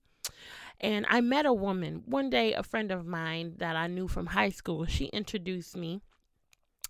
And 0.79 1.05
I 1.07 1.21
met 1.21 1.45
a 1.45 1.53
woman. 1.53 2.01
One 2.07 2.31
day, 2.31 2.53
a 2.53 2.63
friend 2.63 2.91
of 2.91 3.05
mine 3.05 3.53
that 3.59 3.75
I 3.75 3.85
knew 3.85 4.07
from 4.07 4.25
high 4.25 4.49
school, 4.49 4.87
she 4.87 5.05
introduced 5.13 5.77
me 5.77 6.01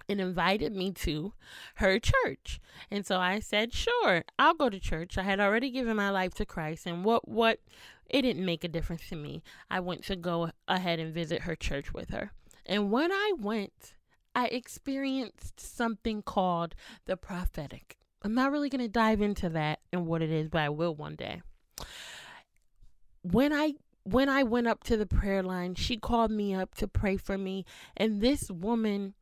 and 0.08 0.22
invited 0.22 0.74
me 0.74 0.92
to 0.92 1.34
her 1.76 2.00
church. 2.00 2.62
And 2.90 3.06
so 3.06 3.20
I 3.20 3.42
said, 3.42 3.74
"Sure, 3.74 4.24
I'll 4.40 4.54
go 4.54 4.70
to 4.70 4.80
church." 4.80 5.18
I 5.18 5.24
had 5.24 5.42
already 5.42 5.72
given 5.72 5.98
my 5.98 6.10
life 6.10 6.34
to 6.36 6.46
Christ, 6.46 6.86
and 6.86 7.04
what 7.04 7.28
what 7.28 7.60
it 8.10 8.22
didn't 8.22 8.46
make 8.46 8.64
a 8.64 8.70
difference 8.70 9.10
to 9.10 9.18
me. 9.18 9.44
I 9.70 9.82
went 9.82 10.06
to 10.06 10.16
go 10.16 10.52
ahead 10.70 11.00
and 11.00 11.14
visit 11.14 11.42
her 11.42 11.56
church 11.58 11.94
with 11.94 12.12
her. 12.12 12.32
And 12.66 12.92
when 12.92 13.12
I 13.12 13.34
went, 13.38 13.96
I 14.34 14.48
experienced 14.48 15.60
something 15.60 16.22
called 16.22 16.76
the 17.06 17.18
prophetic. 17.18 17.98
I'm 18.24 18.34
not 18.34 18.52
really 18.52 18.70
going 18.70 18.82
to 18.82 18.88
dive 18.88 19.22
into 19.22 19.50
that 19.50 19.80
and 19.92 20.06
what 20.06 20.22
it 20.22 20.30
is, 20.30 20.48
but 20.48 20.62
I 20.62 20.70
will 20.70 20.96
one 20.96 21.16
day. 21.16 21.42
When 23.24 23.52
I 23.52 23.74
when 24.04 24.30
I 24.30 24.42
went 24.44 24.68
up 24.68 24.84
to 24.86 24.98
the 24.98 25.06
prayer 25.06 25.44
line, 25.44 25.76
she 25.76 25.98
called 25.98 26.32
me 26.32 26.56
up 26.56 26.74
to 26.76 26.88
pray 26.88 27.18
for 27.18 27.38
me, 27.38 27.66
and 27.96 28.22
this 28.22 28.50
woman 28.50 29.14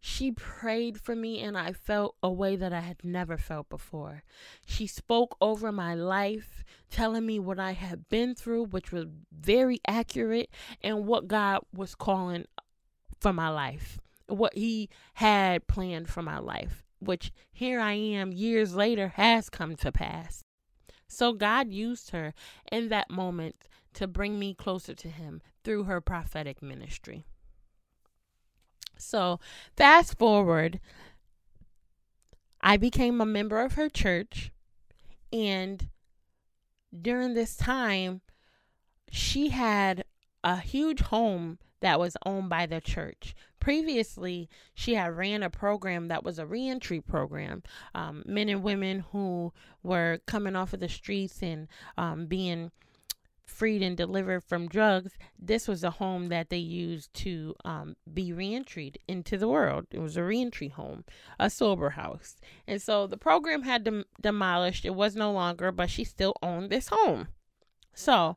she 0.00 0.30
prayed 0.30 1.00
for 1.00 1.16
me 1.16 1.40
and 1.40 1.58
I 1.58 1.72
felt 1.72 2.14
a 2.22 2.30
way 2.30 2.54
that 2.54 2.72
I 2.72 2.78
had 2.78 3.04
never 3.04 3.36
felt 3.36 3.68
before. 3.68 4.22
She 4.64 4.86
spoke 4.86 5.36
over 5.40 5.72
my 5.72 5.94
life, 5.94 6.62
telling 6.90 7.26
me 7.26 7.40
what 7.40 7.58
I 7.58 7.72
had 7.72 8.08
been 8.08 8.36
through, 8.36 8.66
which 8.66 8.92
was 8.92 9.06
very 9.32 9.80
accurate, 9.86 10.50
and 10.80 11.06
what 11.06 11.26
God 11.26 11.60
was 11.74 11.96
calling 11.96 12.44
for 13.20 13.32
my 13.32 13.48
life 13.48 13.98
what 14.28 14.54
he 14.54 14.88
had 15.14 15.66
planned 15.66 16.08
for 16.08 16.22
my 16.22 16.38
life, 16.38 16.84
which 16.98 17.32
here 17.52 17.80
I 17.80 17.92
am 17.92 18.32
years 18.32 18.74
later 18.74 19.08
has 19.16 19.50
come 19.50 19.76
to 19.76 19.92
pass. 19.92 20.44
So 21.08 21.32
God 21.32 21.70
used 21.70 22.10
her 22.10 22.34
in 22.70 22.88
that 22.88 23.10
moment 23.10 23.68
to 23.94 24.06
bring 24.06 24.38
me 24.38 24.54
closer 24.54 24.94
to 24.94 25.08
him 25.08 25.40
through 25.64 25.84
her 25.84 26.00
prophetic 26.00 26.62
ministry. 26.62 27.24
So, 28.98 29.40
fast 29.76 30.18
forward, 30.18 30.80
I 32.60 32.76
became 32.76 33.20
a 33.20 33.26
member 33.26 33.60
of 33.60 33.74
her 33.74 33.88
church, 33.88 34.50
and 35.32 35.88
during 37.02 37.34
this 37.34 37.56
time, 37.56 38.22
she 39.10 39.50
had 39.50 40.04
a 40.42 40.58
huge 40.58 41.00
home 41.00 41.58
that 41.80 42.00
was 42.00 42.16
owned 42.24 42.48
by 42.48 42.66
the 42.66 42.80
church. 42.80 43.34
Previously, 43.66 44.48
she 44.74 44.94
had 44.94 45.16
ran 45.16 45.42
a 45.42 45.50
program 45.50 46.06
that 46.06 46.22
was 46.22 46.38
a 46.38 46.46
reentry 46.46 47.00
program. 47.00 47.64
Um, 47.96 48.22
men 48.24 48.48
and 48.48 48.62
women 48.62 49.00
who 49.10 49.52
were 49.82 50.20
coming 50.24 50.54
off 50.54 50.72
of 50.72 50.78
the 50.78 50.88
streets 50.88 51.42
and 51.42 51.66
um, 51.98 52.26
being 52.26 52.70
freed 53.44 53.82
and 53.82 53.96
delivered 53.96 54.44
from 54.44 54.68
drugs, 54.68 55.18
this 55.36 55.66
was 55.66 55.82
a 55.82 55.90
home 55.90 56.28
that 56.28 56.48
they 56.48 56.58
used 56.58 57.12
to 57.14 57.56
um, 57.64 57.96
be 58.14 58.30
reentried 58.30 58.98
into 59.08 59.36
the 59.36 59.48
world. 59.48 59.86
It 59.90 59.98
was 59.98 60.16
a 60.16 60.22
reentry 60.22 60.68
home, 60.68 61.02
a 61.36 61.50
sober 61.50 61.90
house. 61.90 62.36
And 62.68 62.80
so 62.80 63.08
the 63.08 63.16
program 63.16 63.62
had 63.62 63.82
dem- 63.82 64.04
demolished. 64.20 64.84
It 64.84 64.94
was 64.94 65.16
no 65.16 65.32
longer, 65.32 65.72
but 65.72 65.90
she 65.90 66.04
still 66.04 66.36
owned 66.40 66.70
this 66.70 66.90
home. 66.92 67.26
So 67.92 68.36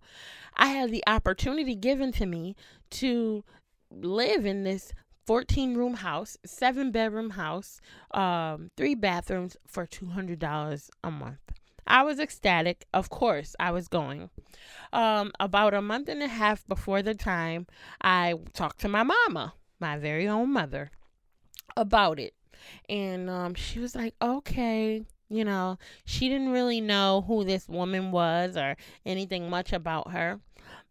I 0.58 0.70
had 0.70 0.90
the 0.90 1.04
opportunity 1.06 1.76
given 1.76 2.12
to 2.14 2.26
me 2.26 2.56
to 2.90 3.44
live 3.92 4.44
in 4.48 4.64
this 4.64 4.92
14 5.30 5.78
room 5.78 5.94
house, 5.94 6.40
seven 6.44 6.90
bedroom 6.90 7.30
house, 7.30 7.82
um, 8.16 8.72
three 8.76 8.96
bathrooms 8.96 9.56
for 9.68 9.86
$200 9.86 10.90
a 11.04 11.12
month. 11.12 11.52
I 11.86 12.02
was 12.02 12.20
ecstatic. 12.20 12.88
Of 12.96 13.12
course, 13.12 13.56
I 13.60 13.70
was 13.70 13.88
going. 13.88 14.32
Um, 14.92 15.32
about 15.40 15.76
a 15.76 15.84
month 15.84 16.10
and 16.10 16.24
a 16.24 16.28
half 16.28 16.68
before 16.68 17.04
the 17.04 17.14
time, 17.14 17.68
I 18.02 18.40
talked 18.54 18.80
to 18.80 18.90
my 18.90 19.04
mama, 19.04 19.54
my 19.80 20.00
very 20.00 20.28
own 20.28 20.52
mother, 20.52 20.90
about 21.78 22.20
it. 22.20 22.34
And 22.90 23.30
um, 23.30 23.54
she 23.54 23.78
was 23.78 23.94
like, 23.94 24.16
okay. 24.20 25.06
You 25.30 25.46
know, 25.46 25.78
she 26.06 26.28
didn't 26.28 26.54
really 26.54 26.82
know 26.82 27.24
who 27.28 27.44
this 27.44 27.70
woman 27.70 28.12
was 28.12 28.58
or 28.58 28.76
anything 29.06 29.48
much 29.48 29.74
about 29.74 30.10
her. 30.10 30.40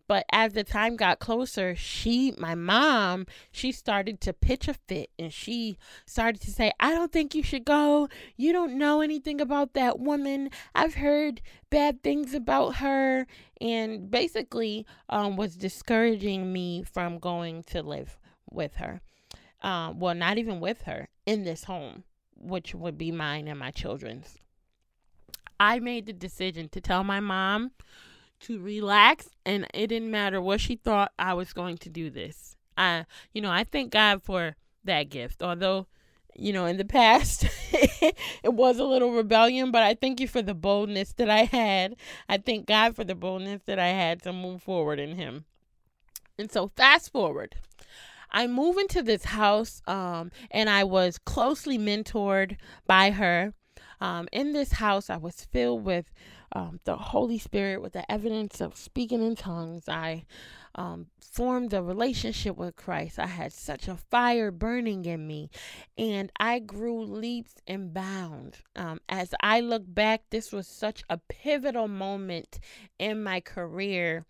But 0.09 0.25
as 0.33 0.55
the 0.55 0.65
time 0.65 0.97
got 0.97 1.19
closer, 1.19 1.77
she, 1.77 2.33
my 2.39 2.55
mom, 2.55 3.27
she 3.53 3.71
started 3.71 4.23
to 4.23 4.33
pitch 4.33 4.67
a 4.67 4.73
fit 4.73 5.11
and 5.19 5.31
she 5.31 5.77
started 6.07 6.41
to 6.43 6.51
say, 6.51 6.73
I 6.81 6.95
don't 6.95 7.13
think 7.13 7.35
you 7.35 7.43
should 7.43 7.67
go. 7.67 8.09
You 8.35 8.55
don't 8.55 8.79
know 8.79 9.03
anything 9.03 9.39
about 9.39 9.75
that 9.75 10.01
woman. 10.01 10.49
I've 10.75 10.95
heard 10.95 11.43
bad 11.69 12.03
things 12.03 12.33
about 12.33 12.77
her. 12.77 13.27
And 13.61 14.11
basically 14.11 14.87
um, 15.11 15.37
was 15.37 15.57
discouraging 15.57 16.53
me 16.53 16.85
from 16.85 17.19
going 17.19 17.63
to 17.65 17.83
live 17.83 18.19
with 18.51 18.77
her. 18.77 19.03
Um, 19.61 19.99
well, 19.99 20.15
not 20.15 20.39
even 20.39 20.59
with 20.59 20.83
her 20.83 21.09
in 21.27 21.45
this 21.45 21.65
home, 21.65 22.05
which 22.35 22.75
would 22.75 22.97
be 22.97 23.13
mine 23.13 23.47
and 23.47 23.59
my 23.59 23.73
children's. 23.73 24.39
I 25.61 25.81
made 25.81 26.07
the 26.07 26.13
decision 26.13 26.69
to 26.71 26.81
tell 26.81 27.05
my 27.05 27.21
mom 27.21 27.73
to 28.41 28.59
relax 28.61 29.29
and 29.45 29.67
it 29.75 29.89
didn't 29.89 30.11
matter 30.11 30.41
what 30.41 30.61
she 30.61 30.77
thought 30.77 31.13
I 31.19 31.35
was 31.35 31.53
going 31.53 31.79
to 31.79 31.89
do 31.89 32.11
this. 32.11 32.57
I 32.77 33.07
you 33.33 33.43
know, 33.43 33.51
I 33.51 33.65
thank 33.65 33.93
God 33.93 34.23
for 34.23 34.57
that 34.85 35.11
gift. 35.11 35.43
Although, 35.43 35.87
you 36.35 36.53
know, 36.53 36.67
in 36.67 36.77
the 36.77 36.85
past 37.01 37.47
it 37.73 38.55
was 38.55 38.79
a 38.79 38.85
little 38.85 39.13
rebellion, 39.13 39.71
but 39.71 39.83
I 39.83 39.95
thank 39.95 40.21
you 40.21 40.29
for 40.29 40.43
the 40.43 40.55
boldness 40.55 41.13
that 41.15 41.31
I 41.31 41.45
had. 41.45 41.97
I 42.29 42.39
thank 42.39 42.67
God 42.67 42.95
for 42.95 43.05
the 43.05 43.15
boldness 43.15 43.63
that 43.67 43.79
I 43.79 43.89
had 43.89 44.23
to 44.23 44.33
move 44.33 44.63
forward 44.63 44.99
in 44.99 45.17
him. 45.17 45.45
And 46.39 46.51
so 46.51 46.71
fast 46.77 47.11
forward. 47.11 47.57
I 48.31 48.47
move 48.47 48.77
into 48.77 49.03
this 49.03 49.25
house 49.25 49.83
um 49.87 50.31
and 50.51 50.69
I 50.69 50.85
was 50.85 51.19
closely 51.19 51.79
mentored 51.79 52.57
by 52.87 53.11
her. 53.11 53.55
Um 54.01 54.29
in 54.33 54.53
this 54.53 54.73
house 54.73 55.11
I 55.11 55.17
was 55.17 55.47
filled 55.51 55.85
with 55.85 56.13
um, 56.53 56.81
the 56.85 56.97
Holy 56.97 57.39
Spirit 57.39 57.83
with 57.83 57.93
the 57.93 58.11
evidence 58.11 58.61
of 58.61 58.77
speaking 58.77 59.23
in 59.23 59.37
tongues. 59.37 59.89
I 59.89 60.25
um, 60.75 61.07
formed 61.21 61.73
a 61.73 61.83
relationship 61.83 62.57
with 62.57 62.77
Christ. 62.77 63.19
I 63.19 63.27
had 63.27 63.53
such 63.53 63.89
a 63.89 63.97
fire 63.97 64.51
burning 64.51 65.05
in 65.05 65.27
me, 65.27 65.51
and 65.97 66.31
I 66.39 66.59
grew 66.59 67.05
leaps 67.05 67.55
and 67.67 67.93
bounds. 67.93 68.63
Um, 68.77 69.01
as 69.09 69.35
I 69.43 69.61
look 69.61 69.83
back, 69.87 70.23
this 70.31 70.53
was 70.53 70.67
such 70.67 71.03
a 71.11 71.19
pivotal 71.19 71.89
moment 71.89 72.61
in 72.99 73.23
my 73.23 73.41
career 73.41 74.25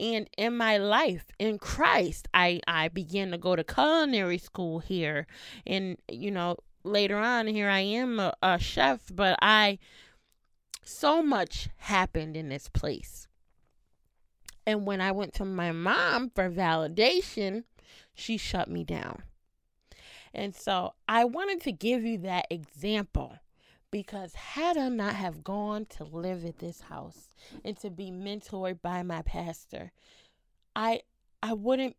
and 0.00 0.28
in 0.36 0.56
my 0.56 0.76
life 0.76 1.26
in 1.38 1.58
Christ. 1.58 2.28
I 2.34 2.60
I 2.66 2.88
began 2.88 3.30
to 3.30 3.38
go 3.38 3.56
to 3.56 3.64
culinary 3.64 4.38
school 4.38 4.80
here, 4.80 5.26
and 5.66 5.96
you 6.10 6.30
know 6.30 6.56
later 6.84 7.16
on 7.16 7.46
here 7.46 7.68
I 7.68 7.80
am 7.80 8.20
a, 8.20 8.34
a 8.42 8.58
chef, 8.58 9.10
but 9.12 9.38
I 9.40 9.78
so 10.84 11.22
much 11.22 11.68
happened 11.76 12.36
in 12.36 12.48
this 12.48 12.68
place. 12.68 13.26
And 14.66 14.86
when 14.86 15.00
I 15.00 15.12
went 15.12 15.34
to 15.34 15.44
my 15.44 15.72
mom 15.72 16.30
for 16.30 16.50
validation, 16.50 17.64
she 18.14 18.36
shut 18.36 18.68
me 18.68 18.84
down. 18.84 19.22
And 20.32 20.54
so 20.54 20.94
I 21.08 21.24
wanted 21.24 21.60
to 21.62 21.72
give 21.72 22.04
you 22.04 22.18
that 22.18 22.46
example 22.50 23.38
because 23.90 24.34
had 24.34 24.76
I 24.76 24.88
not 24.88 25.14
have 25.14 25.44
gone 25.44 25.86
to 25.96 26.04
live 26.04 26.44
at 26.44 26.58
this 26.58 26.80
house 26.80 27.28
and 27.64 27.76
to 27.78 27.90
be 27.90 28.10
mentored 28.10 28.82
by 28.82 29.02
my 29.04 29.22
pastor, 29.22 29.92
I 30.74 31.02
I 31.42 31.52
wouldn't 31.52 31.96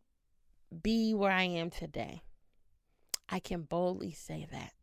be 0.81 1.13
where 1.13 1.31
I 1.31 1.43
am 1.43 1.69
today. 1.69 2.23
I 3.29 3.39
can 3.39 3.61
boldly 3.61 4.11
say 4.11 4.45
that. 4.51 4.73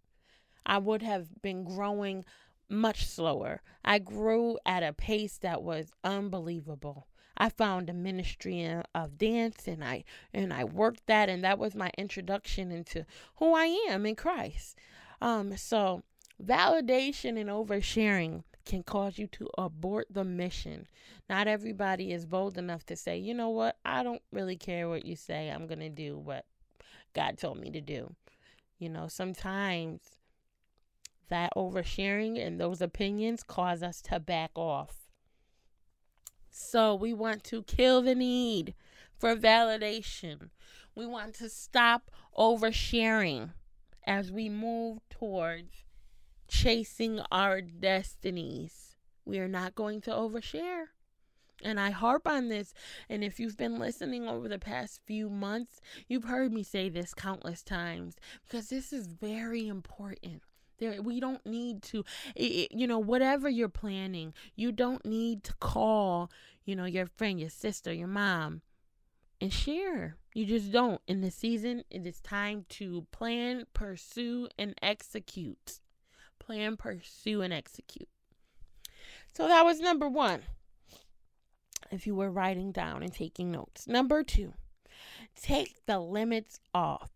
I 0.64 0.78
would 0.78 1.02
have 1.02 1.42
been 1.42 1.64
growing 1.64 2.25
much 2.73 3.07
slower. 3.07 3.62
I 3.85 3.99
grew 3.99 4.59
at 4.67 4.83
a 4.83 4.93
pace 4.93 5.38
that 5.38 5.62
was 5.62 5.93
unbelievable. 6.02 7.07
I 7.37 7.49
found 7.49 7.88
a 7.88 7.95
ministry 7.95 8.69
of 8.95 9.19
dance 9.19 9.67
and 9.67 9.83
I 9.85 10.05
and 10.35 10.52
I 10.52 10.64
worked 10.64 11.07
that 11.07 11.29
and 11.29 11.43
that 11.45 11.59
was 11.59 11.75
my 11.75 11.91
introduction 11.97 12.71
into 12.71 13.07
who 13.37 13.55
I 13.55 13.67
am 13.88 14.07
in 14.07 14.17
Christ. 14.17 14.79
Um 15.21 15.57
so 15.57 16.02
validation 16.43 17.41
and 17.41 17.49
oversharing 17.49 18.45
can 18.64 18.83
cause 18.83 19.19
you 19.19 19.26
to 19.26 19.49
abort 19.59 20.07
the 20.11 20.25
mission. 20.25 20.87
Not 21.29 21.49
everybody 21.49 22.12
is 22.12 22.26
bold 22.26 22.59
enough 22.59 22.85
to 22.87 22.97
say, 22.97 23.19
"You 23.19 23.35
know 23.35 23.50
what? 23.50 23.76
I 23.85 24.02
don't 24.02 24.23
really 24.31 24.57
care 24.57 24.88
what 24.88 25.05
you 25.05 25.17
say. 25.17 25.49
I'm 25.49 25.67
going 25.67 25.81
to 25.81 25.88
do 25.88 26.17
what 26.17 26.45
God 27.12 27.38
told 27.38 27.59
me 27.59 27.71
to 27.71 27.81
do." 27.81 28.14
You 28.79 28.88
know, 28.88 29.09
sometimes 29.09 30.22
that 31.33 31.51
oversharing 31.57 32.39
and 32.39 32.61
those 32.61 32.83
opinions 32.83 33.43
cause 33.43 33.83
us 33.83 34.03
to 34.03 34.21
back 34.21 34.51
off. 34.55 35.09
So 36.51 36.95
we 36.95 37.15
want 37.15 37.43
to 37.45 37.62
kill 37.62 38.03
the 38.03 38.15
need 38.15 38.75
for 39.19 39.35
validation. 39.35 40.51
We 40.95 41.07
want 41.07 41.35
to 41.37 41.49
stop 41.49 42.11
oversharing 42.39 43.53
as 44.07 44.31
we 44.31 44.51
move 44.51 44.99
towards 45.09 45.85
chasing 46.49 47.21
our 47.33 47.62
destinies. 47.62 48.97
We 49.25 49.39
are 49.39 49.49
not 49.49 49.75
going 49.75 50.03
to 50.03 50.11
overshare. 50.11 50.89
And 51.65 51.81
I 51.81 51.93
harp 51.93 52.29
on 52.29 52.51
this. 52.51 52.75
And 53.09 53.25
if 53.25 53.41
you've 53.41 53.57
been 53.57 53.79
listening 53.79 54.29
over 54.29 54.49
the 54.49 54.59
past 54.59 55.01
few 55.07 55.31
months, 55.31 55.81
you've 56.09 56.25
heard 56.25 56.53
me 56.53 56.62
say 56.62 56.91
this 56.91 57.15
countless 57.15 57.62
times 57.62 58.17
because 58.47 58.69
this 58.69 58.93
is 58.93 59.07
very 59.07 59.67
important. 59.67 60.43
There, 60.83 61.01
we 61.01 61.21
don't 61.21 61.47
need 61.47 61.81
to, 61.85 62.05
it, 62.35 62.73
you 62.73 62.89
know, 62.89 62.99
whatever 62.99 63.49
you're 63.49 63.69
planning, 63.69 64.35
you 64.57 64.73
don't 64.73 65.07
need 65.07 65.45
to 65.45 65.55
call, 65.61 66.29
you 66.65 66.75
know, 66.75 66.87
your 66.87 67.07
friend, 67.07 67.39
your 67.39 67.51
sister, 67.51 67.93
your 67.93 68.09
mom, 68.09 68.62
and 69.41 69.53
share. 69.53 70.17
You 70.35 70.45
just 70.45 70.73
don't. 70.73 71.01
In 71.07 71.21
the 71.21 71.31
season, 71.31 71.85
it 71.89 72.05
is 72.05 72.21
time 72.21 72.67
to 72.71 73.07
plan, 73.12 73.67
pursue, 73.73 74.49
and 74.59 74.75
execute. 74.83 75.79
Plan, 76.41 76.77
pursue, 76.77 77.43
and 77.43 77.53
execute. 77.53 78.09
So 79.37 79.47
that 79.47 79.65
was 79.65 79.79
number 79.79 80.09
one. 80.09 80.43
If 81.93 82.09
you 82.09 82.17
were 82.17 82.31
writing 82.31 82.73
down 82.73 83.05
and 83.05 83.15
taking 83.15 83.53
notes. 83.53 83.87
Number 83.87 84.25
two, 84.25 84.55
take 85.41 85.87
the 85.87 86.01
limits 86.01 86.59
off. 86.75 87.12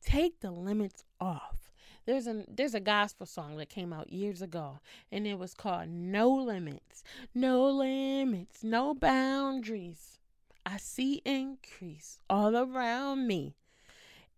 Take 0.00 0.38
the 0.38 0.52
limits 0.52 1.02
off. 1.20 1.63
There's 2.06 2.26
a 2.26 2.44
there's 2.48 2.74
a 2.74 2.80
gospel 2.80 3.26
song 3.26 3.56
that 3.56 3.68
came 3.68 3.92
out 3.92 4.12
years 4.12 4.42
ago 4.42 4.80
and 5.10 5.26
it 5.26 5.38
was 5.38 5.54
called 5.54 5.88
No 5.88 6.30
Limits. 6.30 7.02
No 7.34 7.66
limits, 7.68 8.62
no 8.62 8.94
boundaries. 8.94 10.18
I 10.66 10.78
see 10.78 11.22
increase 11.24 12.18
all 12.28 12.56
around 12.56 13.26
me. 13.26 13.54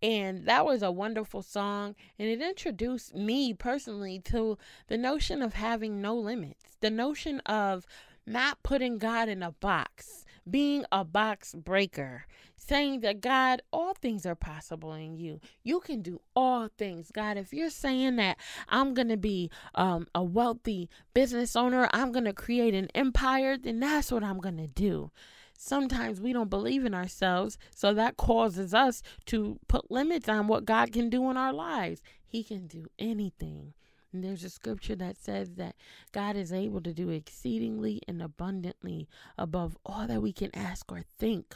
And 0.01 0.45
that 0.45 0.65
was 0.65 0.83
a 0.83 0.91
wonderful 0.91 1.41
song. 1.41 1.95
And 2.19 2.27
it 2.27 2.41
introduced 2.41 3.15
me 3.15 3.53
personally 3.53 4.19
to 4.25 4.57
the 4.87 4.97
notion 4.97 5.41
of 5.41 5.53
having 5.53 6.01
no 6.01 6.15
limits, 6.15 6.77
the 6.81 6.91
notion 6.91 7.39
of 7.41 7.87
not 8.25 8.61
putting 8.61 8.97
God 8.97 9.29
in 9.29 9.41
a 9.41 9.51
box, 9.51 10.25
being 10.49 10.85
a 10.91 11.03
box 11.03 11.55
breaker, 11.55 12.25
saying 12.67 12.99
that 13.01 13.21
God, 13.21 13.61
all 13.71 13.93
things 13.93 14.25
are 14.25 14.35
possible 14.35 14.93
in 14.93 15.15
you. 15.15 15.39
You 15.63 15.79
can 15.79 16.01
do 16.01 16.21
all 16.35 16.69
things. 16.77 17.11
God, 17.11 17.37
if 17.37 17.53
you're 17.53 17.69
saying 17.69 18.17
that 18.17 18.37
I'm 18.67 18.93
going 18.93 19.09
to 19.09 19.17
be 19.17 19.49
um, 19.75 20.07
a 20.13 20.23
wealthy 20.23 20.89
business 21.13 21.55
owner, 21.55 21.89
I'm 21.93 22.11
going 22.11 22.25
to 22.25 22.33
create 22.33 22.73
an 22.73 22.89
empire, 22.93 23.57
then 23.57 23.79
that's 23.79 24.11
what 24.11 24.23
I'm 24.23 24.39
going 24.39 24.57
to 24.57 24.67
do. 24.67 25.11
Sometimes 25.57 26.21
we 26.21 26.33
don't 26.33 26.51
believe 26.51 26.85
in 26.85 26.93
ourselves, 26.93 27.57
so 27.73 27.93
that 27.93 28.15
causes 28.15 28.73
us 28.73 29.01
to 29.25 29.59
put 29.67 29.89
limits 29.89 30.29
on 30.29 30.47
what 30.47 30.65
God 30.65 30.91
can 30.91 31.09
do 31.09 31.29
in 31.31 31.37
our 31.37 31.51
lives. 31.51 32.03
He 32.27 32.43
can 32.43 32.67
do 32.67 32.85
anything. 32.99 33.73
And 34.13 34.23
there's 34.23 34.43
a 34.43 34.49
scripture 34.49 34.95
that 34.95 35.17
says 35.17 35.55
that 35.55 35.75
God 36.11 36.35
is 36.35 36.53
able 36.53 36.81
to 36.81 36.93
do 36.93 37.09
exceedingly 37.09 38.01
and 38.07 38.21
abundantly 38.21 39.07
above 39.37 39.77
all 39.85 40.07
that 40.07 40.21
we 40.21 40.31
can 40.31 40.55
ask 40.55 40.91
or 40.91 41.03
think. 41.17 41.55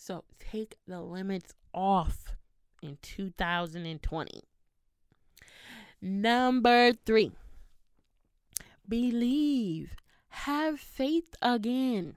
So 0.00 0.24
take 0.38 0.76
the 0.86 1.02
limits 1.02 1.52
off 1.74 2.34
in 2.82 2.96
2020. 3.02 4.42
Number 6.00 6.94
three, 7.04 7.32
believe, 8.88 9.90
have 10.30 10.80
faith 10.80 11.34
again. 11.42 12.16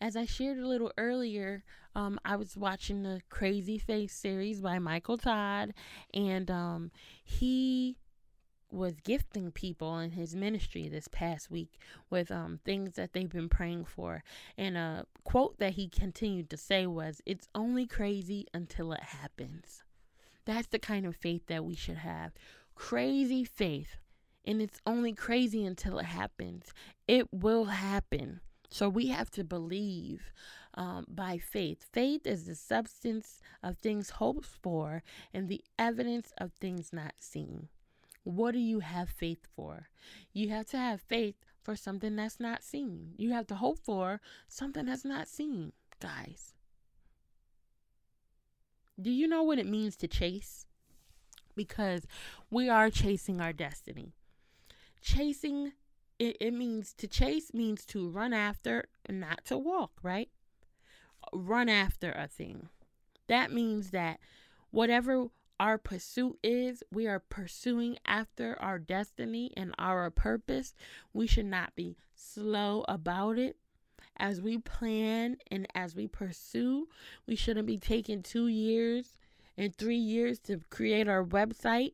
As 0.00 0.14
I 0.14 0.26
shared 0.26 0.58
a 0.58 0.68
little 0.68 0.92
earlier, 0.96 1.64
um, 1.96 2.20
I 2.24 2.36
was 2.36 2.56
watching 2.56 3.02
the 3.02 3.20
Crazy 3.30 3.78
Faith 3.78 4.12
series 4.12 4.60
by 4.60 4.78
Michael 4.78 5.18
Todd, 5.18 5.74
and 6.14 6.48
um, 6.52 6.92
he 7.24 7.96
was 8.70 9.00
gifting 9.00 9.50
people 9.50 9.98
in 9.98 10.10
his 10.12 10.34
ministry 10.34 10.88
this 10.88 11.08
past 11.08 11.50
week 11.50 11.78
with 12.10 12.30
um, 12.30 12.60
things 12.64 12.94
that 12.94 13.12
they've 13.12 13.30
been 13.30 13.48
praying 13.48 13.84
for. 13.84 14.22
And 14.58 14.76
a 14.76 15.06
quote 15.24 15.58
that 15.58 15.74
he 15.74 15.88
continued 15.88 16.50
to 16.50 16.56
say 16.56 16.86
was, 16.86 17.20
It's 17.24 17.48
only 17.54 17.86
crazy 17.86 18.46
until 18.52 18.92
it 18.92 19.02
happens. 19.02 19.82
That's 20.44 20.68
the 20.68 20.78
kind 20.78 21.06
of 21.06 21.16
faith 21.16 21.46
that 21.46 21.64
we 21.64 21.74
should 21.74 21.98
have. 21.98 22.32
Crazy 22.74 23.44
faith. 23.44 23.96
And 24.44 24.62
it's 24.62 24.80
only 24.86 25.12
crazy 25.12 25.64
until 25.64 25.98
it 25.98 26.06
happens. 26.06 26.72
It 27.08 27.32
will 27.32 27.64
happen. 27.66 28.40
So 28.70 28.88
we 28.88 29.08
have 29.08 29.30
to 29.32 29.44
believe 29.44 30.32
um, 30.74 31.06
by 31.08 31.38
faith. 31.38 31.86
Faith 31.92 32.26
is 32.26 32.44
the 32.44 32.54
substance 32.54 33.40
of 33.62 33.78
things 33.78 34.10
hoped 34.10 34.44
for 34.44 35.02
and 35.32 35.48
the 35.48 35.64
evidence 35.78 36.32
of 36.38 36.52
things 36.52 36.92
not 36.92 37.14
seen. 37.18 37.68
What 38.26 38.54
do 38.54 38.58
you 38.58 38.80
have 38.80 39.08
faith 39.08 39.46
for? 39.54 39.86
You 40.32 40.48
have 40.48 40.66
to 40.70 40.76
have 40.76 41.00
faith 41.00 41.36
for 41.62 41.76
something 41.76 42.16
that's 42.16 42.40
not 42.40 42.64
seen. 42.64 43.12
You 43.16 43.32
have 43.32 43.46
to 43.46 43.54
hope 43.54 43.78
for 43.78 44.20
something 44.48 44.86
that's 44.86 45.04
not 45.04 45.28
seen, 45.28 45.72
guys. 46.00 46.52
Do 49.00 49.12
you 49.12 49.28
know 49.28 49.44
what 49.44 49.60
it 49.60 49.66
means 49.66 49.94
to 49.98 50.08
chase? 50.08 50.66
Because 51.54 52.08
we 52.50 52.68
are 52.68 52.90
chasing 52.90 53.40
our 53.40 53.52
destiny. 53.52 54.12
Chasing 55.00 55.74
it, 56.18 56.36
it 56.40 56.52
means 56.52 56.94
to 56.94 57.06
chase 57.06 57.54
means 57.54 57.86
to 57.86 58.08
run 58.08 58.32
after 58.32 58.86
and 59.04 59.20
not 59.20 59.44
to 59.44 59.56
walk, 59.56 59.92
right? 60.02 60.30
Run 61.32 61.68
after 61.68 62.10
a 62.10 62.26
thing. 62.26 62.70
That 63.28 63.52
means 63.52 63.92
that 63.92 64.18
whatever 64.72 65.28
our 65.58 65.78
pursuit 65.78 66.38
is, 66.42 66.82
we 66.92 67.06
are 67.06 67.20
pursuing 67.20 67.98
after 68.06 68.60
our 68.60 68.78
destiny 68.78 69.52
and 69.56 69.74
our 69.78 70.10
purpose. 70.10 70.74
We 71.12 71.26
should 71.26 71.46
not 71.46 71.74
be 71.74 71.96
slow 72.14 72.84
about 72.88 73.38
it. 73.38 73.56
As 74.18 74.40
we 74.40 74.58
plan 74.58 75.36
and 75.50 75.66
as 75.74 75.94
we 75.94 76.06
pursue, 76.06 76.88
we 77.26 77.36
shouldn't 77.36 77.66
be 77.66 77.78
taking 77.78 78.22
two 78.22 78.48
years 78.48 79.18
and 79.58 79.74
three 79.76 79.96
years 79.96 80.38
to 80.40 80.60
create 80.70 81.08
our 81.08 81.24
website. 81.24 81.92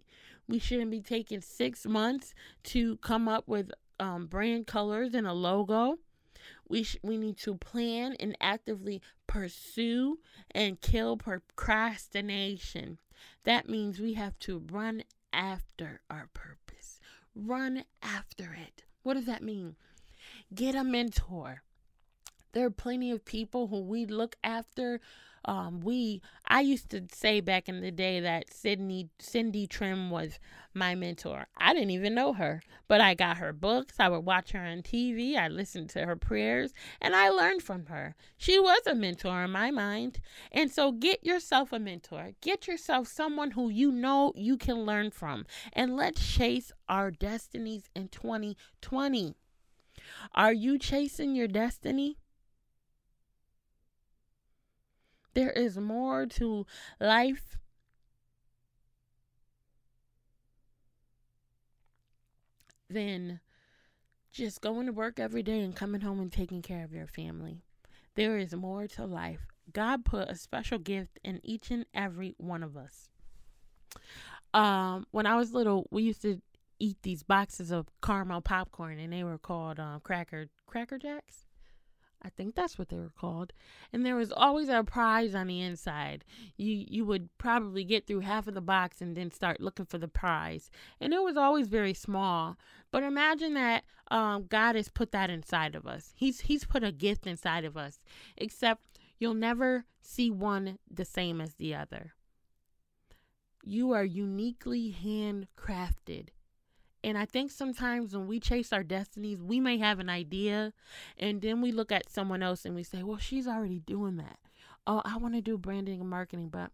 We 0.48 0.58
shouldn't 0.58 0.90
be 0.90 1.00
taking 1.00 1.40
six 1.40 1.86
months 1.86 2.34
to 2.64 2.96
come 2.98 3.28
up 3.28 3.48
with 3.48 3.70
um, 3.98 4.26
brand 4.26 4.66
colors 4.66 5.14
and 5.14 5.26
a 5.26 5.32
logo. 5.32 5.98
We 6.68 6.82
sh- 6.82 6.98
we 7.02 7.18
need 7.18 7.38
to 7.38 7.54
plan 7.54 8.16
and 8.18 8.36
actively 8.40 9.00
pursue 9.26 10.18
and 10.50 10.80
kill 10.80 11.16
procrastination. 11.16 12.98
That 13.44 13.68
means 13.68 14.00
we 14.00 14.14
have 14.14 14.38
to 14.40 14.62
run 14.70 15.04
after 15.32 16.00
our 16.10 16.28
purpose. 16.32 17.00
Run 17.34 17.84
after 18.02 18.52
it. 18.54 18.84
What 19.02 19.14
does 19.14 19.26
that 19.26 19.42
mean? 19.42 19.76
Get 20.54 20.74
a 20.74 20.84
mentor. 20.84 21.62
There 22.52 22.66
are 22.66 22.70
plenty 22.70 23.10
of 23.10 23.24
people 23.24 23.68
who 23.68 23.80
we 23.80 24.04
look 24.04 24.36
after 24.44 25.00
um, 25.44 25.80
we 25.80 26.20
I 26.46 26.60
used 26.60 26.90
to 26.90 27.02
say 27.12 27.40
back 27.40 27.68
in 27.68 27.80
the 27.80 27.90
day 27.90 28.20
that 28.20 28.52
Sydney 28.52 29.08
Cindy 29.18 29.66
Trimm 29.66 30.10
was 30.10 30.38
my 30.74 30.94
mentor. 30.94 31.46
I 31.56 31.74
didn't 31.74 31.90
even 31.90 32.14
know 32.14 32.32
her, 32.34 32.62
but 32.88 33.00
I 33.00 33.14
got 33.14 33.38
her 33.38 33.52
books. 33.52 33.96
I 33.98 34.08
would 34.08 34.24
watch 34.24 34.52
her 34.52 34.60
on 34.60 34.82
TV. 34.82 35.36
I 35.36 35.48
listened 35.48 35.90
to 35.90 36.06
her 36.06 36.16
prayers, 36.16 36.72
and 37.00 37.14
I 37.14 37.28
learned 37.28 37.62
from 37.62 37.86
her. 37.86 38.14
She 38.36 38.58
was 38.58 38.80
a 38.86 38.94
mentor 38.94 39.44
in 39.44 39.50
my 39.50 39.70
mind. 39.70 40.20
And 40.52 40.70
so 40.70 40.92
get 40.92 41.24
yourself 41.24 41.72
a 41.72 41.78
mentor. 41.78 42.30
Get 42.40 42.66
yourself 42.66 43.08
someone 43.08 43.52
who 43.52 43.68
you 43.68 43.90
know 43.90 44.32
you 44.36 44.56
can 44.56 44.86
learn 44.86 45.10
from. 45.10 45.46
And 45.72 45.96
let's 45.96 46.26
chase 46.26 46.72
our 46.88 47.10
destinies 47.10 47.84
in 47.94 48.08
2020. 48.08 49.34
Are 50.34 50.52
you 50.52 50.78
chasing 50.78 51.34
your 51.34 51.48
destiny? 51.48 52.18
There 55.34 55.50
is 55.50 55.78
more 55.78 56.26
to 56.26 56.66
life 57.00 57.56
than 62.90 63.40
just 64.32 64.60
going 64.60 64.86
to 64.86 64.92
work 64.92 65.18
every 65.18 65.42
day 65.42 65.60
and 65.60 65.74
coming 65.74 66.00
home 66.02 66.20
and 66.20 66.32
taking 66.32 66.62
care 66.62 66.84
of 66.84 66.92
your 66.92 67.06
family. 67.06 67.62
There 68.14 68.36
is 68.36 68.54
more 68.54 68.86
to 68.88 69.06
life. 69.06 69.46
God 69.72 70.04
put 70.04 70.28
a 70.28 70.34
special 70.34 70.78
gift 70.78 71.18
in 71.24 71.40
each 71.42 71.70
and 71.70 71.86
every 71.94 72.34
one 72.36 72.62
of 72.62 72.76
us. 72.76 73.08
Um, 74.52 75.06
when 75.10 75.26
I 75.26 75.36
was 75.36 75.52
little, 75.52 75.86
we 75.90 76.02
used 76.02 76.22
to 76.22 76.42
eat 76.78 76.98
these 77.02 77.22
boxes 77.22 77.70
of 77.70 77.86
caramel 78.02 78.42
popcorn, 78.42 78.98
and 78.98 79.12
they 79.12 79.24
were 79.24 79.38
called 79.38 79.78
uh, 79.78 80.00
cracker 80.02 80.48
cracker 80.66 80.98
jacks. 80.98 81.46
I 82.24 82.28
think 82.30 82.54
that's 82.54 82.78
what 82.78 82.88
they 82.88 82.96
were 82.96 83.10
called. 83.10 83.52
And 83.92 84.06
there 84.06 84.16
was 84.16 84.32
always 84.32 84.68
a 84.68 84.84
prize 84.84 85.34
on 85.34 85.48
the 85.48 85.60
inside. 85.60 86.24
You 86.56 86.84
you 86.88 87.04
would 87.04 87.28
probably 87.38 87.84
get 87.84 88.06
through 88.06 88.20
half 88.20 88.46
of 88.46 88.54
the 88.54 88.60
box 88.60 89.00
and 89.00 89.16
then 89.16 89.30
start 89.30 89.60
looking 89.60 89.86
for 89.86 89.98
the 89.98 90.08
prize. 90.08 90.70
And 91.00 91.12
it 91.12 91.22
was 91.22 91.36
always 91.36 91.68
very 91.68 91.94
small. 91.94 92.56
But 92.90 93.02
imagine 93.02 93.54
that 93.54 93.84
um, 94.10 94.46
God 94.48 94.76
has 94.76 94.88
put 94.88 95.12
that 95.12 95.30
inside 95.30 95.74
of 95.74 95.86
us. 95.86 96.12
He's 96.14 96.42
He's 96.42 96.64
put 96.64 96.84
a 96.84 96.92
gift 96.92 97.26
inside 97.26 97.64
of 97.64 97.76
us. 97.76 97.98
Except 98.36 98.98
you'll 99.18 99.34
never 99.34 99.86
see 100.00 100.30
one 100.30 100.78
the 100.90 101.04
same 101.04 101.40
as 101.40 101.54
the 101.54 101.74
other. 101.74 102.12
You 103.64 103.92
are 103.92 104.04
uniquely 104.04 104.92
handcrafted 104.92 106.28
and 107.04 107.18
I 107.18 107.24
think 107.24 107.50
sometimes 107.50 108.14
when 108.14 108.26
we 108.26 108.38
chase 108.38 108.72
our 108.72 108.84
destinies, 108.84 109.42
we 109.42 109.58
may 109.58 109.78
have 109.78 109.98
an 109.98 110.08
idea 110.08 110.72
and 111.18 111.40
then 111.42 111.60
we 111.60 111.72
look 111.72 111.90
at 111.90 112.10
someone 112.10 112.42
else 112.42 112.64
and 112.64 112.74
we 112.74 112.84
say, 112.84 113.02
well, 113.02 113.18
she's 113.18 113.48
already 113.48 113.80
doing 113.80 114.16
that. 114.18 114.38
Oh, 114.86 115.02
I 115.04 115.16
want 115.16 115.34
to 115.34 115.40
do 115.40 115.58
branding 115.58 116.00
and 116.00 116.08
marketing, 116.08 116.48
but 116.48 116.70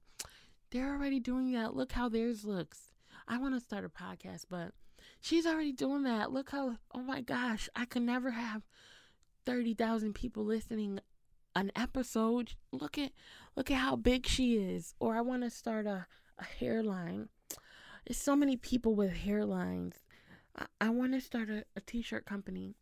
they're 0.70 0.92
already 0.92 1.20
doing 1.20 1.52
that. 1.52 1.74
Look 1.74 1.92
how 1.92 2.08
theirs 2.08 2.44
looks. 2.44 2.92
I 3.26 3.38
want 3.38 3.54
to 3.54 3.60
start 3.60 3.84
a 3.84 3.88
podcast, 3.88 4.44
but 4.50 4.72
she's 5.20 5.46
already 5.46 5.72
doing 5.72 6.02
that. 6.02 6.30
Look 6.30 6.50
how, 6.50 6.76
oh 6.94 7.00
my 7.00 7.22
gosh, 7.22 7.68
I 7.74 7.86
could 7.86 8.02
never 8.02 8.30
have 8.32 8.62
30,000 9.46 10.14
people 10.14 10.44
listening 10.44 11.00
an 11.56 11.72
episode. 11.74 12.52
Look 12.70 12.98
at, 12.98 13.12
look 13.56 13.70
at 13.70 13.78
how 13.78 13.96
big 13.96 14.26
she 14.26 14.56
is. 14.56 14.94
Or 15.00 15.16
I 15.16 15.22
want 15.22 15.42
to 15.42 15.50
start 15.50 15.86
a, 15.86 16.06
a 16.38 16.44
hairline. 16.44 17.28
There's 18.06 18.18
so 18.18 18.36
many 18.36 18.56
people 18.56 18.94
with 18.94 19.12
hairlines 19.12 19.94
I, 20.80 20.90
want 20.90 21.12
to 21.12 21.20
start 21.20 21.50
a, 21.50 21.64
a 21.76 21.80
t 21.80 22.02
shirt 22.02 22.26
company. 22.26 22.74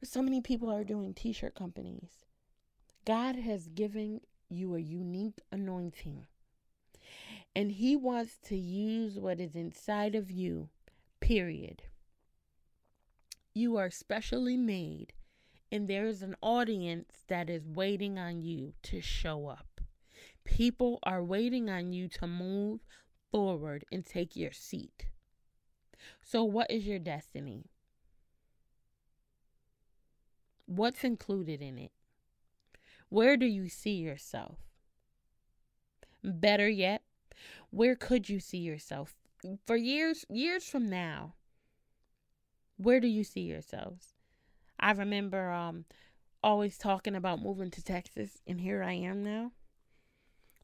But 0.00 0.08
so 0.08 0.22
many 0.22 0.40
people 0.40 0.70
are 0.70 0.84
doing 0.84 1.14
t 1.14 1.32
shirt 1.32 1.54
companies. 1.54 2.24
God 3.04 3.36
has 3.36 3.68
given 3.68 4.20
you 4.48 4.74
a 4.74 4.80
unique 4.80 5.40
anointing. 5.50 6.26
And 7.54 7.72
He 7.72 7.96
wants 7.96 8.38
to 8.46 8.56
use 8.56 9.18
what 9.18 9.40
is 9.40 9.54
inside 9.54 10.14
of 10.14 10.30
you, 10.30 10.68
period. 11.20 11.82
You 13.54 13.76
are 13.76 13.90
specially 13.90 14.56
made, 14.56 15.12
and 15.70 15.88
there 15.88 16.06
is 16.06 16.22
an 16.22 16.36
audience 16.40 17.24
that 17.28 17.50
is 17.50 17.68
waiting 17.68 18.18
on 18.18 18.42
you 18.42 18.72
to 18.84 19.00
show 19.00 19.46
up. 19.46 19.80
People 20.44 20.98
are 21.02 21.22
waiting 21.22 21.68
on 21.68 21.92
you 21.92 22.08
to 22.08 22.26
move 22.26 22.80
forward 23.30 23.84
and 23.92 24.04
take 24.04 24.36
your 24.36 24.52
seat. 24.52 25.06
So, 26.22 26.44
what 26.44 26.70
is 26.70 26.86
your 26.86 26.98
destiny? 26.98 27.66
What's 30.66 31.04
included 31.04 31.60
in 31.60 31.78
it? 31.78 31.92
Where 33.08 33.36
do 33.36 33.46
you 33.46 33.68
see 33.68 33.96
yourself? 33.96 34.58
Better 36.24 36.68
yet, 36.68 37.02
where 37.70 37.96
could 37.96 38.28
you 38.28 38.40
see 38.40 38.58
yourself 38.58 39.14
for 39.66 39.76
years 39.76 40.24
years 40.30 40.64
from 40.64 40.88
now? 40.88 41.34
Where 42.76 43.00
do 43.00 43.08
you 43.08 43.24
see 43.24 43.40
yourselves? 43.40 44.14
I 44.78 44.92
remember 44.92 45.50
um 45.50 45.84
always 46.42 46.78
talking 46.78 47.14
about 47.14 47.42
moving 47.42 47.70
to 47.70 47.82
Texas 47.82 48.38
and 48.46 48.60
here 48.60 48.82
I 48.82 48.94
am 48.94 49.22
now. 49.22 49.52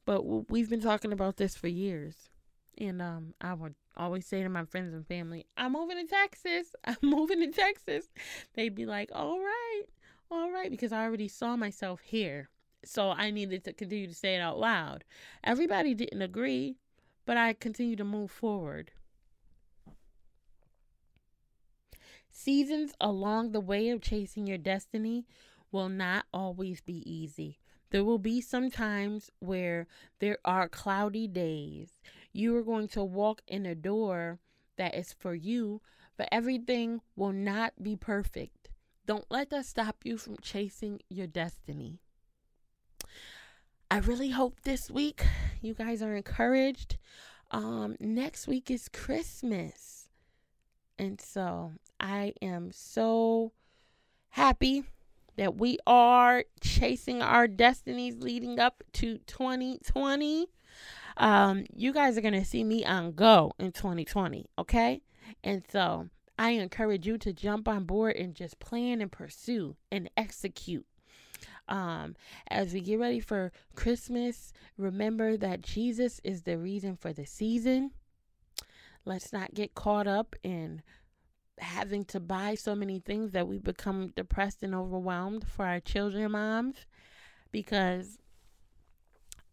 But 0.05 0.51
we've 0.51 0.70
been 0.70 0.81
talking 0.81 1.12
about 1.12 1.37
this 1.37 1.55
for 1.55 1.68
years. 1.68 2.31
And 2.79 3.03
um 3.03 3.35
I 3.41 3.55
would 3.55 3.75
always 3.97 4.27
say 4.27 4.43
to 4.43 4.49
my 4.49 4.64
friends 4.64 4.95
and 4.95 5.07
family, 5.07 5.47
I'm 5.57 5.73
moving 5.73 5.97
to 5.97 6.07
Texas. 6.07 6.75
I'm 6.85 6.97
moving 7.03 7.41
to 7.41 7.51
Texas. 7.51 8.09
They'd 8.55 8.75
be 8.75 8.87
like, 8.87 9.11
all 9.12 9.41
right, 9.41 9.85
all 10.31 10.51
right, 10.51 10.71
because 10.71 10.93
I 10.93 11.05
already 11.05 11.29
saw 11.29 11.57
myself 11.57 12.01
here. 12.01 12.49
So 12.85 13.11
I 13.11 13.31
needed 13.31 13.64
to 13.64 13.73
continue 13.73 14.07
to 14.07 14.14
say 14.14 14.37
it 14.37 14.41
out 14.41 14.59
loud. 14.59 15.05
Everybody 15.43 15.95
didn't 15.95 16.23
agree, 16.23 16.77
but 17.27 17.37
I 17.37 17.53
continued 17.53 17.99
to 17.99 18.05
move 18.05 18.31
forward. 18.31 18.93
Seasons 22.31 22.93
along 23.01 23.51
the 23.51 23.61
way 23.61 23.88
of 23.88 24.01
chasing 24.01 24.47
your 24.47 24.59
destiny 24.59 25.27
will 25.73 25.88
not 25.88 26.27
always 26.33 26.81
be 26.81 27.03
easy. 27.11 27.59
There 27.91 28.05
will 28.05 28.19
be 28.19 28.41
some 28.41 28.71
times 28.71 29.31
where 29.41 29.87
there 30.21 30.38
are 30.45 30.69
cloudy 30.69 31.27
days 31.27 32.01
you 32.38 32.57
are 32.57 32.62
going 32.62 32.87
to 32.87 33.03
walk 33.03 33.42
in 33.48 33.66
a 33.66 33.74
door 33.74 34.38
that 34.77 34.94
is 34.94 35.12
for 35.12 35.35
you, 35.35 35.83
but 36.16 36.29
everything 36.31 37.01
will 37.16 37.33
not 37.33 37.83
be 37.83 37.96
perfect. 37.96 38.70
Don't 39.07 39.24
let 39.29 39.51
that 39.51 39.66
stop 39.66 39.96
you 40.05 40.16
from 40.16 40.37
chasing 40.40 41.01
your 41.09 41.27
destiny. 41.27 41.98
I 43.90 43.98
really 43.98 44.31
hope 44.31 44.61
this 44.62 44.88
week 44.88 45.27
you 45.61 45.74
guys 45.74 46.01
are 46.01 46.14
encouraged. 46.14 46.96
Um, 47.51 47.96
next 47.98 48.46
week 48.46 48.70
is 48.70 48.88
Christmas. 48.88 50.09
And 50.96 51.20
so 51.20 51.72
I 51.98 52.35
am 52.40 52.70
so 52.70 53.53
happy 54.31 54.85
that 55.37 55.57
we 55.57 55.79
are 55.88 56.44
chasing 56.61 57.20
our 57.20 57.48
destinies 57.48 58.16
leading 58.20 58.61
up 58.61 58.85
to 58.92 59.18
2020 59.27 60.46
um, 61.18 61.64
you 61.74 61.92
guys 61.92 62.16
are 62.16 62.22
going 62.22 62.35
to 62.35 62.44
see 62.44 62.64
me 62.64 62.85
on 62.85 63.12
go 63.12 63.52
in 63.59 63.72
2020, 63.72 64.46
okay? 64.59 65.02
And 65.42 65.62
so 65.70 66.09
I 66.38 66.50
encourage 66.50 67.07
you 67.07 67.18
to 67.18 67.33
jump 67.33 67.68
on 67.68 67.85
board 67.85 68.16
and 68.16 68.35
just 68.35 68.61
plan 68.61 69.00
and 69.00 69.11
pursue 69.11 69.76
and 69.90 70.09
execute. 70.16 70.87
Um, 71.68 72.16
as 72.48 72.72
we 72.72 72.81
get 72.81 72.98
ready 72.98 73.20
for 73.20 73.52
Christmas, 73.74 74.52
remember 74.76 75.37
that 75.37 75.61
Jesus 75.61 76.20
is 76.24 76.42
the 76.42 76.57
reason 76.57 76.96
for 76.96 77.12
the 77.12 77.26
season. 77.26 77.90
Let's 79.04 79.33
not 79.33 79.54
get 79.54 79.74
caught 79.74 80.07
up 80.07 80.37
in 80.42 80.83
having 81.59 82.04
to 82.04 82.20
buy 82.20 82.54
so 82.54 82.74
many 82.74 83.00
things 83.00 83.33
that 83.33 83.48
we 83.48 83.59
become 83.59 84.12
depressed 84.16 84.62
and 84.62 84.74
overwhelmed 84.74 85.46
for 85.46 85.64
our 85.66 85.81
children 85.81 86.31
moms 86.31 86.76
because 87.50 88.18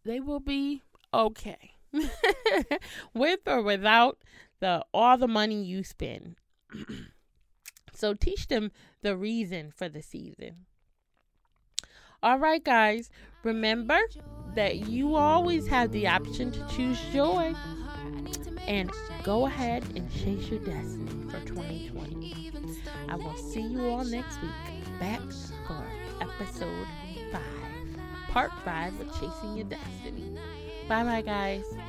they 0.04 0.20
will 0.20 0.40
be 0.40 0.82
okay. 1.16 1.72
With 3.14 3.40
or 3.46 3.62
without 3.62 4.18
the 4.60 4.84
all 4.92 5.16
the 5.16 5.28
money 5.28 5.62
you 5.62 5.82
spend. 5.82 6.36
so 7.94 8.14
teach 8.14 8.48
them 8.48 8.70
the 9.02 9.16
reason 9.16 9.72
for 9.74 9.88
the 9.88 10.02
season. 10.02 10.66
All 12.22 12.38
right, 12.38 12.62
guys, 12.62 13.10
remember 13.44 13.98
that 14.54 14.88
you 14.88 15.16
always 15.16 15.66
have 15.68 15.92
the 15.92 16.08
option 16.08 16.50
to 16.50 16.66
choose 16.68 16.98
joy 17.12 17.54
and 18.66 18.90
go 19.22 19.46
ahead 19.46 19.84
and 19.94 20.10
chase 20.10 20.48
your 20.48 20.60
destiny 20.60 21.30
for 21.30 21.40
2020. 21.46 22.52
I 23.08 23.16
will 23.16 23.36
see 23.36 23.60
you 23.60 23.86
all 23.86 24.04
next 24.04 24.40
week 24.42 24.50
back 24.98 25.20
for 25.66 25.84
episode 26.20 26.86
5, 27.30 27.42
part 28.28 28.50
5 28.64 29.00
of 29.00 29.12
Chasing 29.20 29.56
Your 29.56 29.66
Destiny. 29.66 30.36
Bye 30.88 31.02
bye, 31.04 31.22
guys. 31.22 31.85